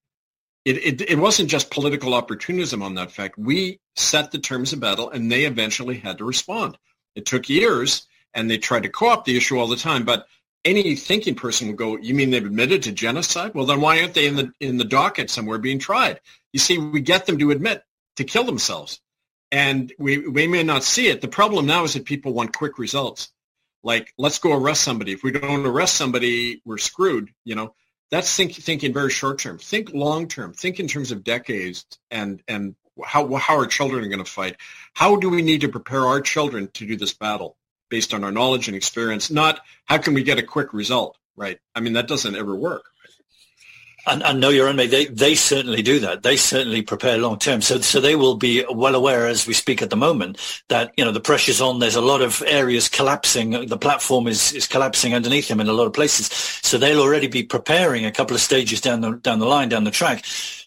[0.65, 3.39] It, it, it wasn't just political opportunism on that fact.
[3.39, 6.79] We set the terms of battle and they eventually had to respond.
[7.15, 10.27] It took years and they tried to co-opt the issue all the time, but
[10.65, 13.55] any thinking person would go, you mean they've admitted to genocide?
[13.55, 16.21] Well, then why aren't they in the, in the docket somewhere being tried?
[16.53, 17.83] You see, we get them to admit
[18.17, 19.01] to kill themselves
[19.51, 21.21] and we, we may not see it.
[21.21, 23.31] The problem now is that people want quick results.
[23.83, 25.13] Like, let's go arrest somebody.
[25.13, 27.75] If we don't arrest somebody, we're screwed, you know
[28.11, 29.59] that's think, thinking very short term.
[29.59, 30.53] Think long term.
[30.53, 34.57] Think in terms of decades and and how how our children are going to fight.
[34.95, 37.57] How do we need to prepare our children to do this battle
[37.89, 39.31] based on our knowledge and experience?
[39.31, 41.59] Not how can we get a quick result, right?
[41.75, 42.85] I mean that doesn't ever work.
[44.09, 44.87] And, and know your enemy.
[44.87, 46.23] They they certainly do that.
[46.23, 47.61] They certainly prepare long term.
[47.61, 51.05] So so they will be well aware as we speak at the moment that you
[51.05, 51.81] know the pressure's on.
[51.81, 53.67] There's a lot of areas collapsing.
[53.67, 56.29] The platform is is collapsing underneath them in a lot of places.
[56.63, 59.83] So they'll already be preparing a couple of stages down the down the line down
[59.83, 60.25] the track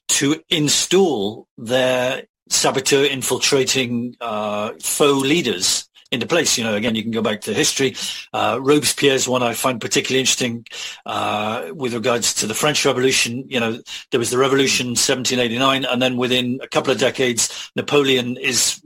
[0.09, 6.57] to install their saboteur infiltrating uh, faux leaders into place.
[6.57, 7.95] You know, again, you can go back to history.
[8.33, 10.65] Uh, Robespierre's one I find particularly interesting
[11.05, 13.45] uh, with regards to the French Revolution.
[13.47, 18.37] You know, there was the Revolution 1789, and then within a couple of decades, Napoleon
[18.37, 18.81] is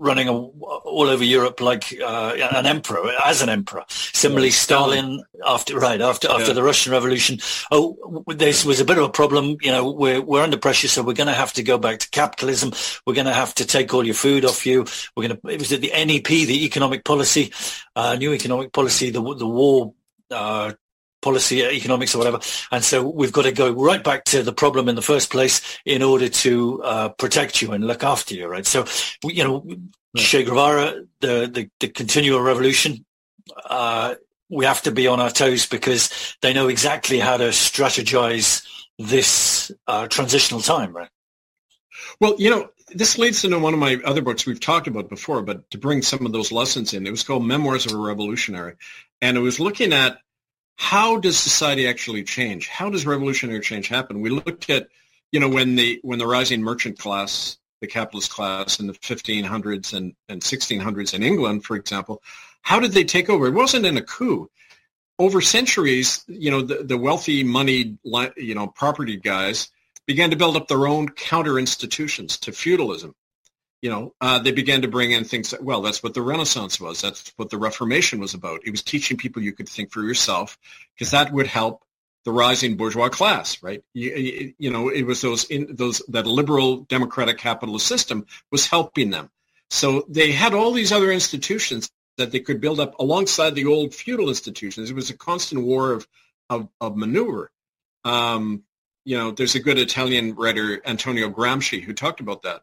[0.00, 3.84] running a, all over Europe like uh, an emperor, as an emperor.
[3.88, 6.52] Similarly, Stalin after right after after yeah.
[6.54, 7.38] the Russian Revolution.
[7.70, 9.56] Oh, this was a bit of a problem.
[9.60, 12.10] You know, we're we're under pressure, so we're going to have to go back to
[12.10, 12.72] capitalism.
[13.06, 14.86] We're going to have to take all your food off you.
[15.14, 15.48] We're going to.
[15.48, 17.52] It was the NEP, the economic policy,
[17.94, 19.94] uh, new economic policy, the the war.
[20.30, 20.72] Uh,
[21.22, 22.40] policy, economics or whatever.
[22.70, 25.78] And so we've got to go right back to the problem in the first place
[25.84, 28.66] in order to uh, protect you and look after you, right?
[28.66, 28.86] So,
[29.24, 29.78] you know, right.
[30.16, 33.04] Che Guevara, the, the, the continual revolution,
[33.64, 34.14] uh,
[34.48, 38.66] we have to be on our toes because they know exactly how to strategize
[38.98, 41.08] this uh, transitional time, right?
[42.20, 45.42] Well, you know, this leads into one of my other books we've talked about before,
[45.42, 48.74] but to bring some of those lessons in, it was called Memoirs of a Revolutionary.
[49.22, 50.18] And it was looking at
[50.80, 52.66] how does society actually change?
[52.66, 54.22] How does revolutionary change happen?
[54.22, 54.88] We looked at,
[55.30, 59.92] you know, when the when the rising merchant class, the capitalist class in the 1500s
[59.92, 62.22] and, and 1600s in England, for example,
[62.62, 63.46] how did they take over?
[63.46, 64.50] It wasn't in a coup.
[65.18, 67.98] Over centuries, you know, the, the wealthy, moneyed,
[68.38, 69.68] you know, property guys
[70.06, 73.14] began to build up their own counter institutions to feudalism
[73.82, 76.78] you know, uh, they began to bring in things that, well, that's what the Renaissance
[76.78, 77.00] was.
[77.00, 78.60] That's what the Reformation was about.
[78.64, 80.58] It was teaching people you could think for yourself
[80.94, 81.84] because that would help
[82.24, 83.82] the rising bourgeois class, right?
[83.94, 89.08] You, you know, it was those, in, those, that liberal democratic capitalist system was helping
[89.10, 89.30] them.
[89.70, 93.94] So they had all these other institutions that they could build up alongside the old
[93.94, 94.90] feudal institutions.
[94.90, 96.06] It was a constant war of,
[96.50, 97.50] of, of maneuver.
[98.04, 98.64] Um,
[99.06, 102.60] you know, there's a good Italian writer, Antonio Gramsci, who talked about that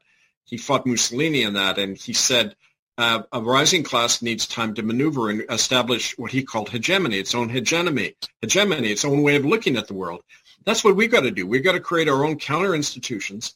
[0.48, 2.56] he fought Mussolini in that, and he said
[2.98, 7.36] uh, a rising class needs time to maneuver and establish what he called hegemony, its
[7.36, 10.24] own hegemony, hegemony, its own way of looking at the world.
[10.66, 11.46] That's what we got to do.
[11.46, 13.56] We got to create our own counter institutions,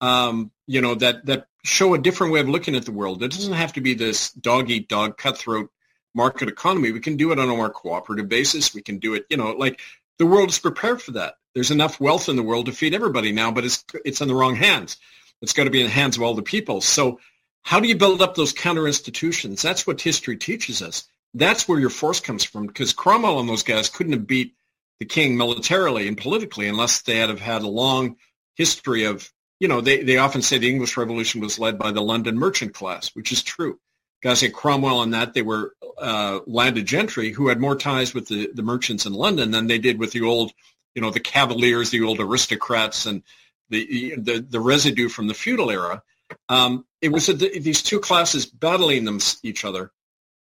[0.00, 3.22] um, you know, that that show a different way of looking at the world.
[3.22, 5.70] It doesn't have to be this dog eat dog cutthroat
[6.14, 6.92] market economy.
[6.92, 8.74] We can do it on a more cooperative basis.
[8.74, 9.80] We can do it, you know, like
[10.18, 13.32] the world is prepared for that There's enough wealth in the world to feed everybody
[13.32, 14.98] now, but it's it's in the wrong hands.
[15.42, 16.80] It's got to be in the hands of all the people.
[16.80, 17.20] So
[17.62, 19.62] how do you build up those counter institutions?
[19.62, 21.04] That's what history teaches us.
[21.34, 24.54] That's where your force comes from because Cromwell and those guys couldn't have beat
[24.98, 28.16] the king militarily and politically unless they had have had a long
[28.56, 32.00] history of, you know, they, they often say the English Revolution was led by the
[32.00, 33.78] London merchant class, which is true.
[34.22, 38.26] Guys like Cromwell and that, they were uh, landed gentry who had more ties with
[38.26, 40.52] the, the merchants in London than they did with the old
[40.98, 43.22] you know, the cavaliers, the old aristocrats, and
[43.70, 46.02] the the, the residue from the feudal era.
[46.48, 49.90] Um, it was a, these two classes battling them each other,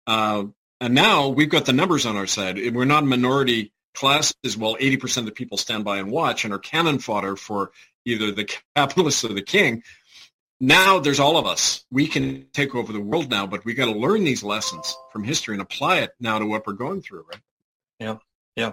[0.06, 0.44] uh,
[0.80, 2.58] and now we've got the numbers on our side.
[2.74, 4.56] We're not minority classes.
[4.56, 7.70] Well, eighty percent of the people stand by and watch and are cannon fodder for
[8.04, 9.82] either the capitalists or the king.
[10.60, 11.84] Now there's all of us.
[11.90, 15.22] We can take over the world now, but we got to learn these lessons from
[15.22, 17.40] history and apply it now to what we're going through, right?
[18.00, 18.16] Yeah,
[18.56, 18.72] yeah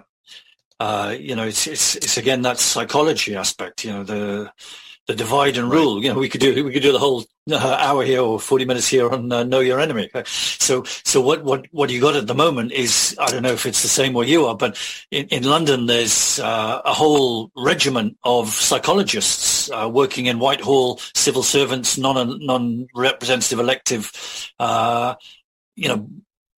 [0.79, 4.51] uh, you know, it's, it's, it's again that psychology aspect, you know, the,
[5.07, 6.03] the divide and rule.
[6.03, 8.65] You know, we could do we could do the whole uh, hour here or forty
[8.65, 10.09] minutes here on uh, know your enemy.
[10.25, 13.65] So so what what what you got at the moment is I don't know if
[13.65, 14.79] it's the same where you are, but
[15.11, 21.43] in, in London there's uh, a whole regiment of psychologists uh, working in Whitehall, civil
[21.43, 24.11] servants, non non representative elective,
[24.59, 25.13] uh,
[25.75, 26.09] you know,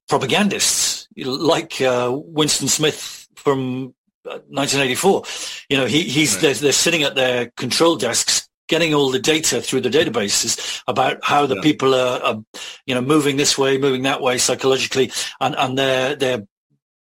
[0.08, 3.94] propagandists like uh, Winston Smith from
[4.28, 5.24] 1984.
[5.70, 6.42] You know, he, he's right.
[6.42, 11.20] they're, they're, sitting at their control desks, getting all the data through the databases about
[11.24, 11.62] how the yeah.
[11.62, 12.38] people are, are,
[12.86, 16.44] you know, moving this way, moving that way psychologically, and and they're they're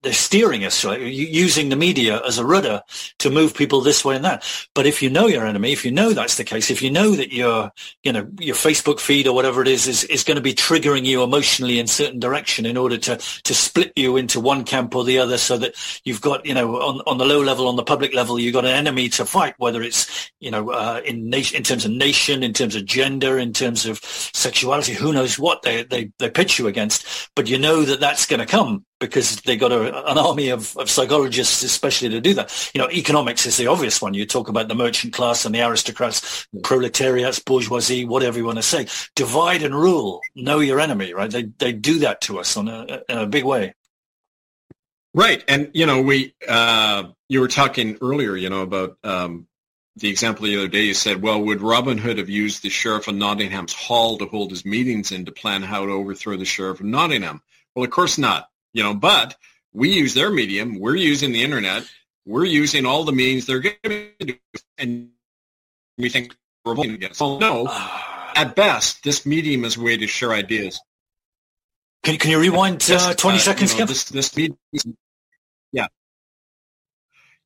[0.03, 0.99] they're steering us, right?
[0.99, 2.81] Using the media as a rudder
[3.19, 4.43] to move people this way and that.
[4.73, 7.11] But if you know your enemy, if you know that's the case, if you know
[7.11, 7.71] that your,
[8.03, 11.05] you know, your Facebook feed or whatever it is, is, is going to be triggering
[11.05, 15.03] you emotionally in certain direction in order to, to split you into one camp or
[15.03, 17.83] the other so that you've got, you know, on, on the low level, on the
[17.83, 21.57] public level, you've got an enemy to fight, whether it's, you know, uh, in nation,
[21.57, 25.61] in terms of nation, in terms of gender, in terms of sexuality, who knows what
[25.61, 27.29] they, they, they pitch you against.
[27.35, 30.77] But you know that that's going to come because they've got a, an army of,
[30.77, 32.71] of, psychologists especially to do that.
[32.73, 34.13] You know, economics is the obvious one.
[34.13, 38.63] You talk about the merchant class and the aristocrats, proletariats, bourgeoisie, whatever you want to
[38.63, 38.87] say.
[39.15, 40.21] Divide and rule.
[40.35, 41.31] Know your enemy, right?
[41.31, 43.73] They they do that to us on a, in a big way.
[45.13, 49.47] Right, and you know, we uh, you were talking earlier, you know, about um,
[49.97, 50.83] the example the other day.
[50.83, 54.51] You said, well, would Robin Hood have used the sheriff of Nottingham's hall to hold
[54.51, 57.41] his meetings in to plan how to overthrow the sheriff of Nottingham?
[57.75, 59.35] Well, of course not you know, but
[59.73, 60.79] we use their medium.
[60.79, 61.83] We're using the internet.
[62.25, 64.39] We're using all the means they're giving.
[64.77, 65.09] And
[65.97, 67.21] we think we're voting against.
[67.21, 67.67] Well, no,
[68.35, 70.79] at best, this medium is a way to share ideas.
[72.03, 74.57] Can, can you rewind uh, 20 uh, seconds, you know, this, this medium,
[75.71, 75.87] yeah.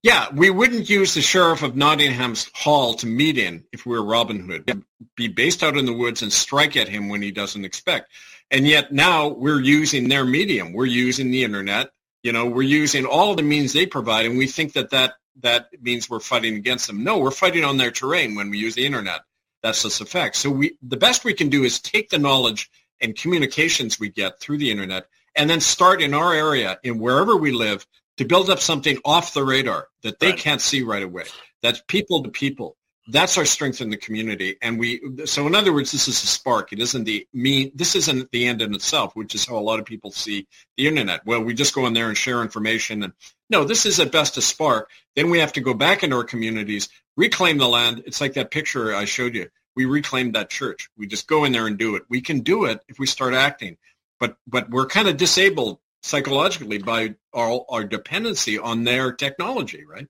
[0.02, 4.06] Yeah, we wouldn't use the sheriff of Nottingham's hall to meet in if we were
[4.06, 4.84] Robin Hood.
[5.16, 8.12] Be based out in the woods and strike at him when he doesn't expect.
[8.56, 10.72] And yet now we're using their medium.
[10.72, 11.89] We're using the internet.
[12.24, 15.68] You know, we're using all the means they provide, and we think that that, that
[15.82, 17.04] means we're fighting against them.
[17.04, 19.24] No, we're fighting on their terrain when we use the internet.
[19.62, 20.38] That's just effect.
[20.38, 24.39] So we, the best we can do is take the knowledge and communications we get
[24.39, 28.50] through the internet and then start in our area, in wherever we live, to build
[28.50, 30.39] up something off the radar that they right.
[30.39, 31.26] can't see right away.
[31.62, 34.58] That's people to people that's our strength in the community.
[34.62, 36.74] And we so in other words this is a spark.
[36.74, 39.80] It isn't the mean this isn't the end in itself which is how a lot
[39.80, 41.26] of people see the internet.
[41.26, 43.13] Well we just go in there and share information and
[43.50, 44.89] no this is at best a spark.
[45.15, 48.04] Then we have to go back into our communities reclaim the land.
[48.06, 49.50] It's like that picture i showed you.
[49.76, 50.89] We reclaimed that church.
[50.98, 52.04] We just go in there and do it.
[52.10, 53.78] We can do it if we start acting.
[54.20, 60.08] But but we're kind of disabled psychologically by our, our dependency on their technology right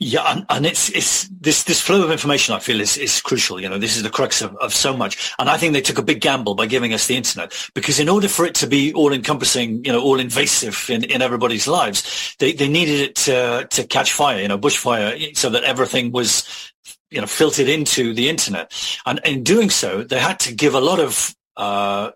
[0.00, 3.60] yeah, and, and, it's it's this this flow of information I feel is is crucial.
[3.60, 5.98] You know, this is the crux of, of so much, and I think they took
[5.98, 8.92] a big gamble by giving us the internet because in order for it to be
[8.94, 13.68] all encompassing, you know, all invasive in, in everybody's lives, they they needed it to
[13.70, 16.72] to catch fire, you know, bushfire, so that everything was
[17.12, 18.72] you know filtered into the internet,
[19.06, 22.10] and in doing so, they had to give a lot of uh,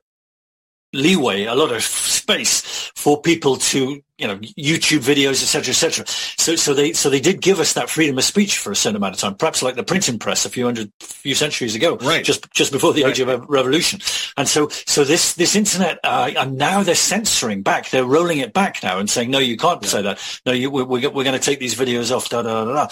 [0.93, 6.05] leeway, a lot of space for people to, you know, YouTube videos, etc., etc.
[6.07, 8.97] So, so they, so they did give us that freedom of speech for a certain
[8.97, 12.25] amount of time, perhaps like the printing press a few hundred, few centuries ago, right.
[12.25, 13.11] just, just before the right.
[13.11, 14.01] age of revolution.
[14.37, 18.53] And so, so this, this internet, uh, and now they're censoring back, they're rolling it
[18.53, 19.89] back now and saying, no, you can't yeah.
[19.89, 20.41] say that.
[20.47, 22.89] No, you, we're, we're, we're going to take these videos off, da, da, da, da.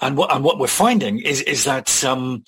[0.00, 2.44] And what, and what we're finding is, is that, um,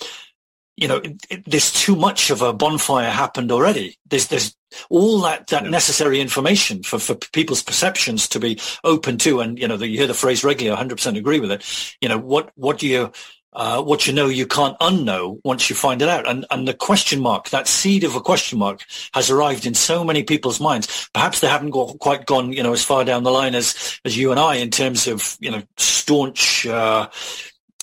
[0.81, 3.99] you know, it, it, there's too much of a bonfire happened already.
[4.09, 4.57] There's, there's
[4.89, 5.71] all that, that yeah.
[5.71, 9.41] necessary information for, for people's perceptions to be open to.
[9.41, 11.95] And, you know, the, you hear the phrase regularly, 100% agree with it.
[12.01, 13.13] You know, what, what do you,
[13.53, 16.27] uh, what you know you can't unknow once you find it out.
[16.27, 20.05] And, and the question mark, that seed of a question mark has arrived in so
[20.05, 21.11] many people's minds.
[21.13, 24.17] Perhaps they haven't got, quite gone, you know, as far down the line as, as
[24.17, 27.09] you and I in terms of, you know, staunch, uh,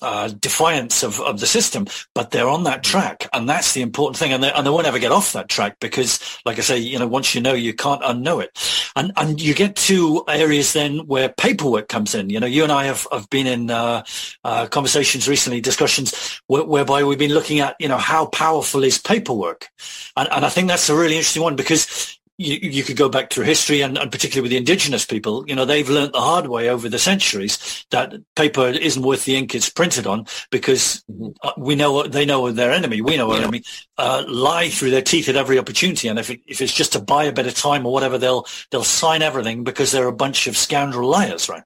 [0.01, 4.17] uh, defiance of, of the system, but they're on that track, and that's the important
[4.17, 4.33] thing.
[4.33, 6.99] And they, and they won't ever get off that track because, like I say, you
[6.99, 8.91] know, once you know, you can't unknow it.
[8.95, 12.29] And and you get to areas then where paperwork comes in.
[12.29, 14.03] You know, you and I have, have been in uh,
[14.43, 19.69] uh, conversations recently, discussions whereby we've been looking at, you know, how powerful is paperwork,
[20.15, 23.31] and and I think that's a really interesting one because you, you, could go back
[23.31, 26.47] through history and, and, particularly with the indigenous people, you know, they've learned the hard
[26.47, 31.29] way over the centuries that paper isn't worth the ink it's printed on because mm-hmm.
[31.41, 33.01] uh, we know they know their enemy.
[33.01, 33.43] We know our yeah.
[33.43, 33.63] enemy,
[33.97, 36.07] uh, lie through their teeth at every opportunity.
[36.07, 38.45] And if, it, if it's just to buy a bit of time or whatever, they'll,
[38.71, 41.63] they'll sign everything because they're a bunch of scoundrel liars, right?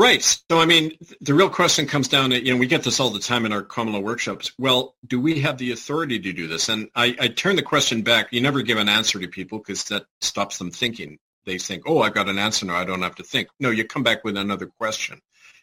[0.00, 0.22] Right.
[0.22, 3.10] So, I mean, the real question comes down to, you know, we get this all
[3.10, 4.50] the time in our common law workshops.
[4.58, 6.70] Well, do we have the authority to do this?
[6.70, 8.28] And I, I turn the question back.
[8.32, 11.18] You never give an answer to people because that stops them thinking.
[11.44, 12.76] They think, oh, I've got an answer now.
[12.76, 13.48] I don't have to think.
[13.60, 15.16] No, you come back with another question.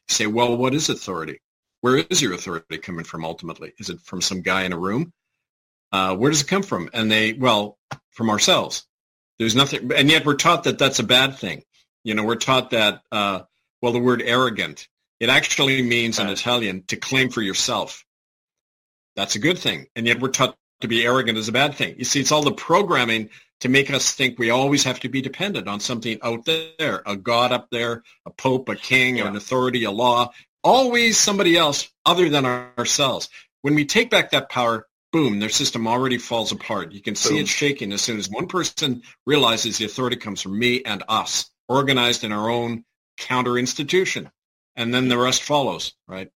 [0.07, 1.41] You say, well, what is authority?
[1.81, 3.73] Where is your authority coming from ultimately?
[3.79, 5.13] Is it from some guy in a room?
[5.91, 6.91] Uh, where does it come from?
[6.93, 7.79] And they, well,
[8.11, 8.85] from ourselves.
[9.39, 11.63] There's nothing, and yet we're taught that that's a bad thing.
[12.03, 13.41] You know, we're taught that, uh,
[13.81, 14.87] well, the word arrogant,
[15.19, 18.05] it actually means in Italian to claim for yourself.
[19.15, 19.87] That's a good thing.
[19.95, 21.95] And yet we're taught to be arrogant is a bad thing.
[21.97, 23.29] You see, it's all the programming
[23.61, 27.15] to make us think we always have to be dependent on something out there, a
[27.15, 29.27] God up there, a pope, a king, yeah.
[29.27, 30.31] an authority, a law,
[30.63, 33.29] always somebody else other than ourselves.
[33.63, 36.91] When we take back that power, boom, their system already falls apart.
[36.91, 37.39] You can see boom.
[37.39, 41.49] it shaking as soon as one person realizes the authority comes from me and us,
[41.67, 42.83] organized in our own
[43.17, 44.31] counter institution,
[44.75, 46.31] and then the rest follows, right?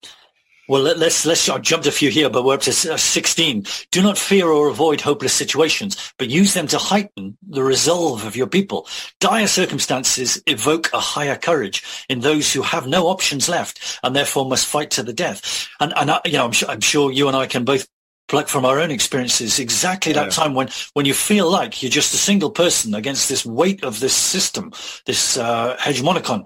[0.71, 3.65] Well, let's let's I jumped a few here, but we're up to uh, 16.
[3.91, 8.38] Do not fear or avoid hopeless situations, but use them to heighten the resolve of
[8.38, 8.88] your people.
[9.19, 14.45] Dire circumstances evoke a higher courage in those who have no options left and therefore
[14.45, 15.67] must fight to the death.
[15.82, 17.86] And and I, you know, I'm sure, I'm sure you and I can both
[18.34, 20.29] like from our own experiences, exactly that yeah.
[20.29, 23.99] time when, when you feel like you're just a single person against this weight of
[23.99, 24.71] this system,
[25.05, 26.45] this uh, hegemonicon,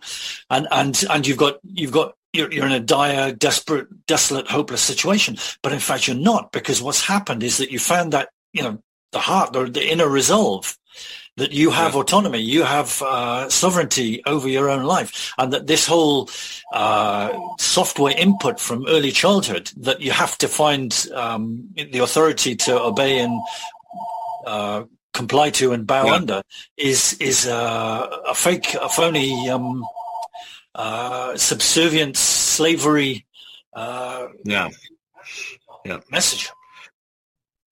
[0.49, 4.81] and and and you've got you've got you're, you're in a dire, desperate, desolate, hopeless
[4.81, 5.37] situation.
[5.61, 8.81] But in fact, you're not because what's happened is that you found that you know
[9.11, 10.77] the heart or the inner resolve
[11.37, 11.99] that you have yeah.
[11.99, 16.29] autonomy, you have uh, sovereignty over your own life, and that this whole
[16.73, 22.79] uh, software input from early childhood that you have to find um, the authority to
[22.79, 23.41] obey and
[24.45, 24.83] uh,
[25.13, 26.13] comply to and bow yeah.
[26.13, 26.41] under
[26.77, 29.83] is is uh, a fake, a phony, um,
[30.75, 33.25] uh, subservient slavery.
[33.73, 34.69] Uh, yeah.
[35.83, 35.99] Yeah.
[36.09, 36.51] Message.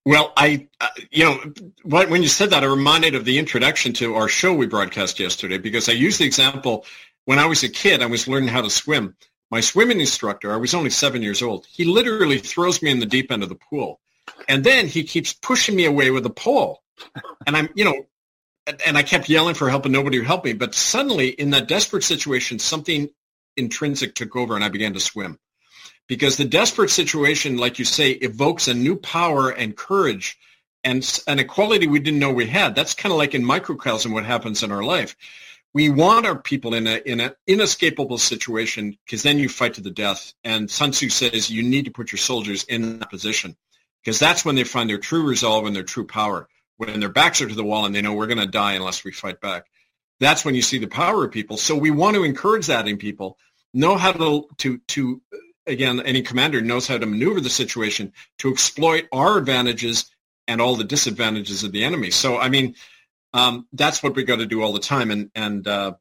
[0.05, 1.53] Well, I, uh, you know,
[1.85, 5.57] when you said that, I reminded of the introduction to our show we broadcast yesterday
[5.57, 6.85] because I used the example
[7.25, 9.15] when I was a kid, I was learning how to swim.
[9.49, 13.05] My swimming instructor, I was only seven years old, he literally throws me in the
[13.05, 14.01] deep end of the pool.
[14.49, 16.83] And then he keeps pushing me away with a pole.
[17.47, 18.05] And I'm, you know,
[18.85, 20.53] and I kept yelling for help and nobody would help me.
[20.53, 23.09] But suddenly in that desperate situation, something
[23.55, 25.39] intrinsic took over and I began to swim
[26.07, 30.37] because the desperate situation, like you say, evokes a new power and courage
[30.83, 32.75] and an equality we didn't know we had.
[32.75, 35.15] That's kind of like in microcosm what happens in our life.
[35.73, 39.81] We want our people in a in an inescapable situation because then you fight to
[39.81, 40.33] the death.
[40.43, 43.55] And Sun Tzu says you need to put your soldiers in that position
[44.03, 46.47] because that's when they find their true resolve and their true power.
[46.77, 49.03] When their backs are to the wall and they know we're going to die unless
[49.03, 49.65] we fight back.
[50.19, 51.57] That's when you see the power of people.
[51.57, 53.37] So we want to encourage that in people.
[53.73, 55.21] Know how to to to
[55.67, 60.09] again, any commander knows how to maneuver the situation to exploit our advantages
[60.47, 62.11] and all the disadvantages of the enemy.
[62.11, 62.75] So, I mean,
[63.33, 65.93] um, that's what we got to do all the time, and and uh,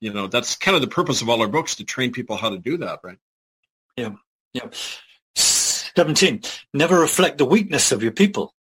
[0.00, 2.50] you know that's kind of the purpose of all our books to train people how
[2.50, 3.18] to do that, right?
[3.96, 4.12] Yeah,
[4.54, 4.68] yeah.
[5.34, 6.40] Seventeen.
[6.72, 8.54] Never reflect the weakness of your people.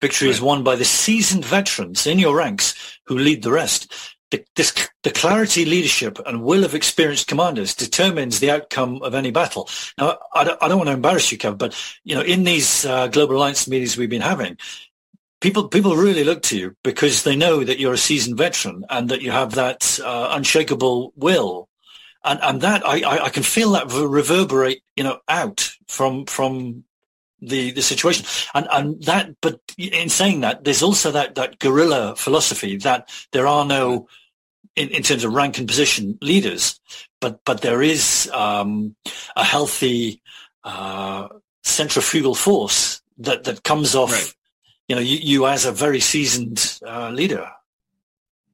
[0.00, 0.34] Victory right.
[0.34, 4.88] is won by the seasoned veterans in your ranks who lead the rest the, this,
[5.04, 9.68] the clarity, leadership, and will of experienced commanders determines the outcome of any battle.
[9.96, 11.72] Now, I don't, I don't want to embarrass you, Kev, but
[12.02, 14.56] you know, in these uh, global alliance meetings we've been having,
[15.40, 19.08] people people really look to you because they know that you're a seasoned veteran and
[19.10, 21.68] that you have that uh, unshakable will
[22.24, 26.84] and and that I, I, I can feel that reverberate, you know, out from from
[27.40, 28.24] the the situation,
[28.54, 29.34] and and that.
[29.40, 34.08] But in saying that, there's also that that guerrilla philosophy that there are no,
[34.76, 36.80] in, in terms of rank and position, leaders,
[37.20, 38.96] but but there is um,
[39.36, 40.22] a healthy
[40.64, 41.28] uh,
[41.62, 44.12] centrifugal force that that comes off.
[44.12, 44.34] Right.
[44.88, 47.48] You know, you, you as a very seasoned uh, leader.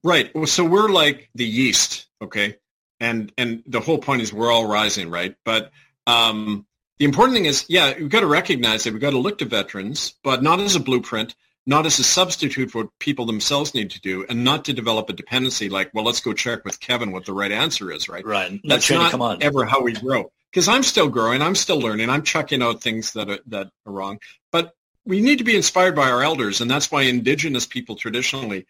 [0.04, 0.30] Right.
[0.46, 2.56] So we're like the yeast, okay?
[3.00, 5.34] And and the whole point is we're all rising, right?
[5.44, 5.70] But
[6.06, 6.66] um,
[6.98, 9.44] the important thing is, yeah, we've got to recognize that we've got to look to
[9.44, 11.34] veterans, but not as a blueprint,
[11.68, 15.10] not as a substitute for what people themselves need to do, and not to develop
[15.10, 18.24] a dependency like, well, let's go check with Kevin what the right answer is, right?
[18.24, 18.58] Right.
[18.64, 19.42] That's not come on.
[19.42, 20.32] ever how we grow.
[20.50, 23.92] Because I'm still growing, I'm still learning, I'm chucking out things that are, that are
[23.92, 24.18] wrong.
[24.50, 24.72] But
[25.04, 28.66] we need to be inspired by our elders, and that's why indigenous people traditionally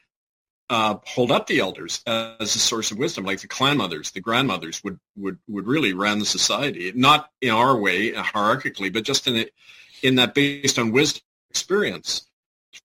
[0.69, 4.21] uh, hold up the elders as a source of wisdom, like the clan mothers, the
[4.21, 9.29] grandmothers would would would really run the society, not in our way hierarchically, but just
[9.29, 9.55] in it
[10.03, 12.27] in that based on wisdom experience,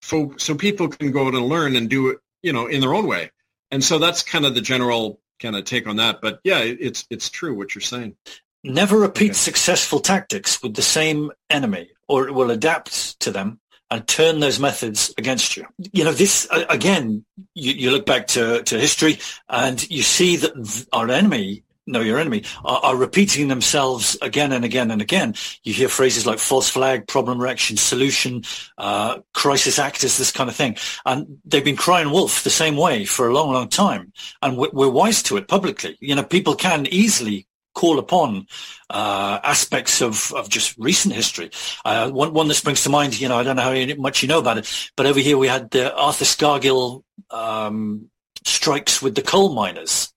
[0.01, 2.93] so so people can go out and learn and do it, you know, in their
[2.93, 3.31] own way.
[3.71, 6.21] And so that's kind of the general kind of take on that.
[6.21, 8.15] But yeah, it's it's true what you're saying.
[8.63, 9.33] Never repeat okay.
[9.33, 13.59] successful tactics with the same enemy, or it will adapt to them
[13.93, 15.67] and turn those methods against you.
[15.91, 19.19] You know, this, again, you, you look back to, to history
[19.49, 24.63] and you see that our enemy know your enemy are, are, repeating themselves again and
[24.63, 25.35] again and again.
[25.63, 28.43] You hear phrases like false flag, problem reaction, solution,
[28.77, 30.77] uh, crisis actors, this kind of thing.
[31.05, 34.13] And they've been crying wolf the same way for a long, long time.
[34.41, 35.97] And we're, we're wise to it publicly.
[35.99, 38.47] You know, people can easily call upon
[38.89, 41.49] uh, aspects of, of just recent history.
[41.83, 44.27] Uh, one, one that springs to mind, you know, I don't know how much you
[44.27, 48.09] know about it, but over here we had the Arthur Scargill um,
[48.45, 50.13] strikes with the coal miners.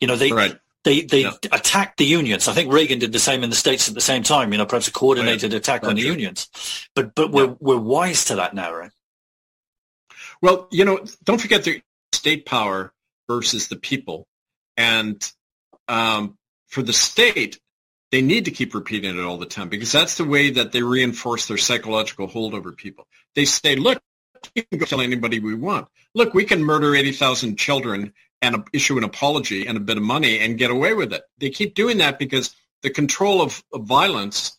[0.00, 0.58] You know, they right.
[0.88, 2.48] They they attacked the unions.
[2.48, 4.52] I think Reagan did the same in the states at the same time.
[4.52, 5.58] You know, perhaps a coordinated right.
[5.58, 6.48] attack on the unions.
[6.94, 7.54] But but we're yeah.
[7.60, 8.90] we're wise to that now, right?
[10.40, 11.82] Well, you know, don't forget the
[12.12, 12.92] state power
[13.28, 14.26] versus the people,
[14.76, 15.20] and
[15.88, 17.60] um, for the state,
[18.10, 20.82] they need to keep repeating it all the time because that's the way that they
[20.82, 23.06] reinforce their psychological hold over people.
[23.34, 24.00] They say, look,
[24.56, 25.88] we can go tell anybody we want.
[26.14, 30.38] Look, we can murder 80,000 children and issue an apology and a bit of money
[30.38, 31.22] and get away with it.
[31.38, 34.56] They keep doing that because the control of, of violence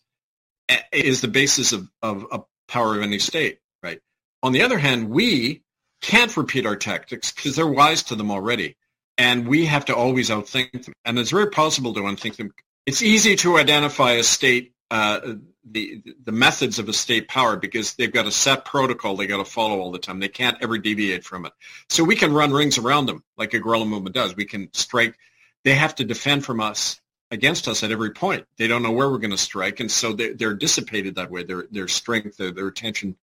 [0.68, 2.26] eh, is the basis of, of,
[2.68, 4.00] power of any state, right?
[4.44, 5.64] On the other hand, we
[6.02, 8.76] can't repeat our tactics because they're wise to them already
[9.20, 10.94] and we have to always outthink them.
[11.04, 12.52] And it's very possible to unthink them.
[12.86, 15.36] It's easy to identify a state, uh,
[15.70, 19.38] the the methods of a state power because they've got a set protocol they got
[19.38, 20.20] to follow all the time.
[20.20, 21.54] They can't ever deviate from it.
[21.90, 24.36] So we can run rings around them like a guerrilla movement does.
[24.36, 25.16] We can strike.
[25.64, 27.00] They have to defend from us
[27.32, 28.48] against us at every point.
[28.58, 31.44] They don't know where we're going to strike, and so they're, they're dissipated that way.
[31.44, 33.16] Their their strength, their, their attention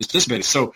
[0.00, 0.44] is dissipated.
[0.44, 0.74] So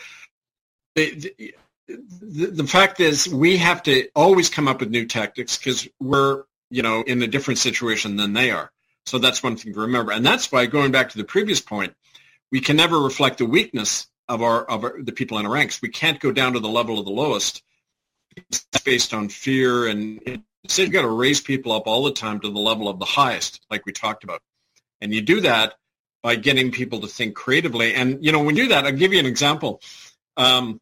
[0.94, 1.54] they, they
[1.88, 6.44] the, the fact is we have to always come up with new tactics because we're,
[6.70, 8.70] you know, in a different situation than they are.
[9.08, 10.12] So that's one thing to remember.
[10.12, 11.94] And that's why going back to the previous point,
[12.50, 15.80] we can never reflect the weakness of our, of our, the people in our ranks.
[15.82, 17.62] We can't go down to the level of the lowest
[18.36, 22.40] it's based on fear and so you've got to raise people up all the time
[22.40, 24.42] to the level of the highest, like we talked about.
[25.00, 25.74] And you do that
[26.22, 27.94] by getting people to think creatively.
[27.94, 29.80] And, you know, when you do that, I'll give you an example.
[30.36, 30.80] Um,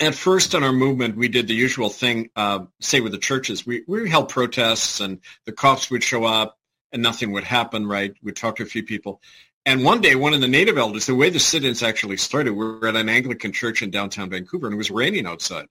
[0.00, 3.66] at first in our movement, we did the usual thing, uh, say with the churches.
[3.66, 6.56] We, we held protests and the cops would show up
[6.92, 8.14] and nothing would happen, right?
[8.22, 9.20] We'd talk to a few people.
[9.66, 12.64] And one day, one of the native elders, the way the sit-ins actually started, we
[12.64, 15.66] were at an Anglican church in downtown Vancouver and it was raining outside.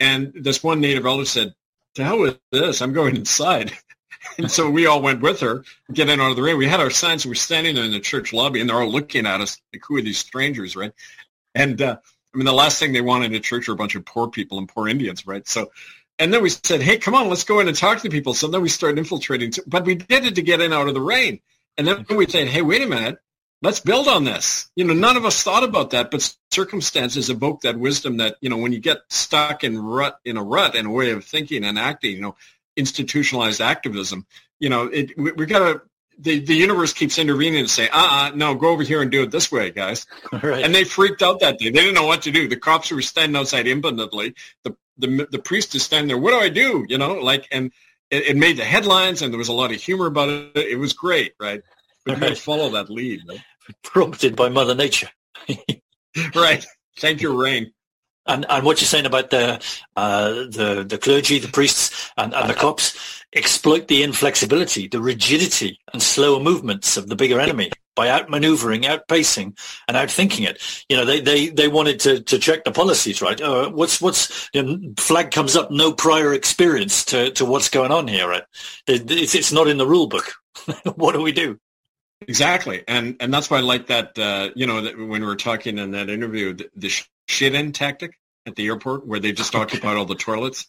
[0.00, 1.54] And this one native elder said,
[1.94, 3.72] to hell with this, I'm going inside.
[4.38, 6.58] and so we all went with her, getting out of the rain.
[6.58, 7.24] We had our signs.
[7.24, 9.82] We were standing there in the church lobby and they're all looking at us like,
[9.86, 10.92] who are these strangers, right?
[11.54, 11.98] And, uh,
[12.32, 14.28] I mean, the last thing they want in a church are a bunch of poor
[14.28, 15.46] people and poor Indians, right?
[15.48, 15.70] So,
[16.20, 18.34] and then we said, hey, come on, let's go in and talk to people.
[18.34, 21.00] So then we started infiltrating, but we did it to get in out of the
[21.00, 21.40] rain.
[21.78, 23.18] And then we said, hey, wait a minute,
[23.62, 24.70] let's build on this.
[24.76, 28.50] You know, none of us thought about that, but circumstances evoke that wisdom that, you
[28.50, 31.64] know, when you get stuck in rut, in a rut, in a way of thinking
[31.64, 32.36] and acting, you know,
[32.76, 34.26] institutionalized activism,
[34.58, 35.82] you know, it, we, we got to
[36.20, 39.30] the, the universe keeps intervening and say, uh-uh, no, go over here and do it
[39.30, 40.06] this way, guys.
[40.42, 40.64] Right.
[40.64, 41.70] And they freaked out that day.
[41.70, 42.46] They didn't know what to do.
[42.46, 44.34] The cops were standing outside impotently.
[44.64, 46.18] The, the, the priest is standing there.
[46.18, 46.84] What do I do?
[46.88, 47.72] You know, like, and
[48.10, 50.56] it, it made the headlines and there was a lot of humor about it.
[50.56, 51.62] It was great, right?
[52.04, 52.30] But right.
[52.30, 53.22] you follow that lead.
[53.28, 53.40] Right?
[53.82, 55.10] Prompted by Mother Nature.
[56.34, 56.64] right.
[56.98, 57.72] Thank you, rain.
[58.26, 59.60] And, and what you're saying about the
[59.96, 65.78] uh, the the clergy, the priests, and, and the cops exploit the inflexibility, the rigidity,
[65.92, 69.58] and slower movements of the bigger enemy by outmaneuvering, outpacing,
[69.88, 70.84] and outthinking it.
[70.88, 73.40] You know, they they, they wanted to, to check the policies, right?
[73.40, 77.92] Uh, what's what's you know, flag comes up, no prior experience to, to what's going
[77.92, 78.44] on here, right?
[78.86, 80.32] It's, it's not in the rule book.
[80.96, 81.58] what do we do?
[82.28, 84.18] Exactly, and and that's why I like that.
[84.18, 87.72] Uh, you know, that when we were talking in that interview, the, the shit in
[87.72, 90.66] tactic at the airport, where they just occupied all the toilets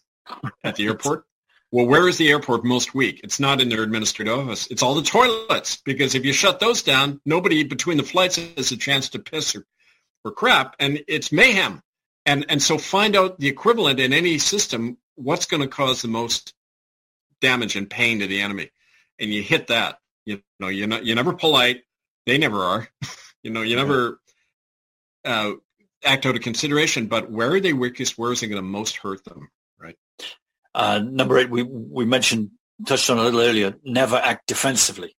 [0.63, 1.25] at the airport.
[1.71, 3.21] Well, where is the airport most weak?
[3.23, 4.67] It's not in their administrative office.
[4.67, 8.71] It's all the toilets because if you shut those down, nobody between the flights has
[8.73, 9.65] a chance to piss or,
[10.25, 11.81] or crap, and it's mayhem.
[12.25, 14.97] And and so find out the equivalent in any system.
[15.15, 16.53] What's going to cause the most
[17.39, 18.69] damage and pain to the enemy,
[19.17, 19.97] and you hit that.
[20.25, 21.83] You know, you're not you're never polite.
[22.27, 22.87] They never are.
[23.43, 24.19] you know, you never
[25.25, 25.53] uh,
[26.03, 27.07] act out of consideration.
[27.07, 28.17] But where are they weakest?
[28.17, 29.49] Where is it going to most hurt them?
[29.79, 29.97] Right.
[30.73, 32.51] Uh, number eight, we we mentioned
[32.85, 33.75] touched on a little earlier.
[33.83, 35.15] Never act defensively.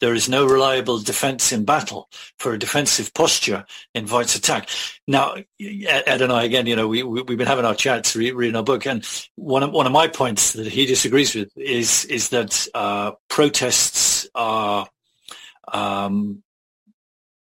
[0.00, 2.08] There is no reliable defense in battle.
[2.38, 4.70] For a defensive posture invites attack.
[5.06, 8.56] Now, Ed and I, again, you know, we, we, have been having our chats, reading
[8.56, 9.06] our book, and
[9.36, 14.26] one of, one of my points that he disagrees with is, is that uh, protests
[14.34, 14.88] are
[15.70, 16.42] um,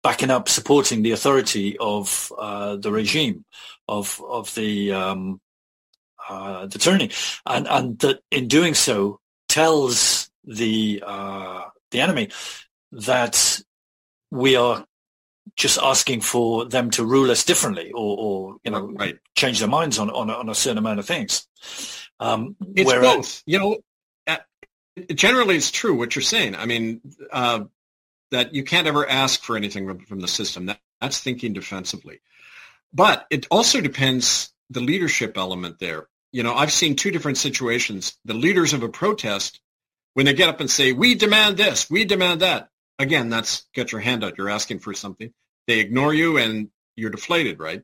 [0.04, 3.44] backing up, supporting the authority of uh, the regime,
[3.88, 5.40] of, of the, um,
[6.28, 7.10] uh, the tyranny,
[7.46, 12.28] and, and that in doing so tells the uh, the enemy
[12.92, 13.60] that
[14.30, 14.84] we are
[15.56, 19.18] just asking for them to rule us differently or, or you know right.
[19.36, 21.46] change their minds on, on, on a certain amount of things.
[22.20, 23.42] Um, it's whereas, both.
[23.46, 23.78] You know,
[24.26, 24.36] uh,
[25.14, 26.56] generally it's true what you're saying.
[26.56, 27.00] I mean,
[27.32, 27.64] uh,
[28.34, 30.66] that you can't ever ask for anything from the system.
[30.66, 32.20] That, that's thinking defensively.
[32.92, 36.08] But it also depends the leadership element there.
[36.32, 38.16] You know, I've seen two different situations.
[38.24, 39.60] The leaders of a protest
[40.14, 42.68] when they get up and say, we demand this, we demand that,
[42.98, 44.38] again, that's get your hand out.
[44.38, 45.32] You're asking for something.
[45.66, 47.82] They ignore you and you're deflated, right?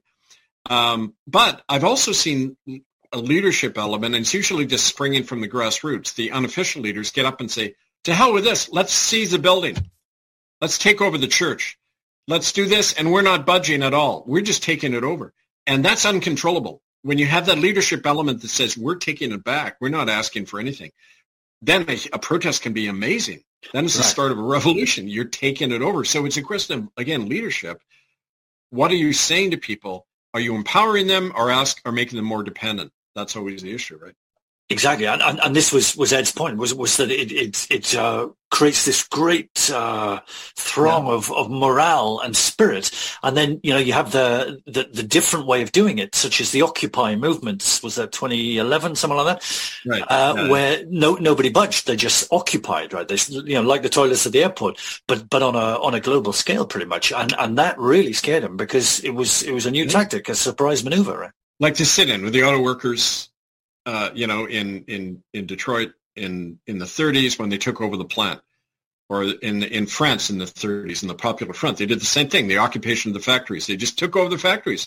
[0.69, 2.57] Um, but I've also seen
[3.13, 6.15] a leadership element, and it's usually just springing from the grassroots.
[6.15, 7.75] The unofficial leaders get up and say,
[8.05, 8.71] to hell with this.
[8.71, 9.77] Let's seize the building.
[10.61, 11.79] Let's take over the church.
[12.29, 12.93] Let's do this.
[12.93, 14.25] And we're not budging at all.
[14.27, 15.33] We're just taking it over.
[15.67, 16.83] And that's uncontrollable.
[17.03, 20.47] When you have that leadership element that says, we're taking it back, we're not asking
[20.47, 20.91] for anything
[21.63, 23.43] then a, a, protest can be amazing.
[23.73, 24.03] Then it's right.
[24.03, 25.09] the start of a revolution.
[25.09, 26.05] You're taking it over.
[26.05, 27.83] So it's a question of, again, leadership.
[28.71, 30.07] What are you saying to people?
[30.33, 32.93] Are you empowering them or ask or making them more dependent?
[33.15, 34.15] That's always the issue, right?
[34.73, 37.93] Exactly, and, and, and, this was, was Ed's point was was that it it, it
[37.97, 40.21] uh, creates this great uh,
[40.55, 41.15] throng yeah.
[41.15, 42.93] of, of morale and spirit,
[43.25, 46.41] and then you know you have the, the, the different way of doing it, such
[46.41, 47.83] as the Occupy movements.
[47.83, 50.03] Was that 2011, something like that, right?
[50.03, 50.49] Uh, yeah.
[50.49, 53.09] Where no nobody budged, they just occupied, right?
[53.09, 56.01] They you know like the toilets at the airport, but but on a on a
[56.01, 59.67] global scale, pretty much, and and that really scared him because it was it was
[59.67, 59.91] a new yeah.
[59.91, 61.33] tactic, a surprise maneuver, right?
[61.59, 63.30] Like to sit in with the auto workers
[63.91, 67.97] uh, you know, in, in, in Detroit in, in the 30s when they took over
[67.97, 68.41] the plant,
[69.09, 71.79] or in, in France in the 30s in the Popular Front.
[71.79, 73.67] They did the same thing, the occupation of the factories.
[73.67, 74.87] They just took over the factories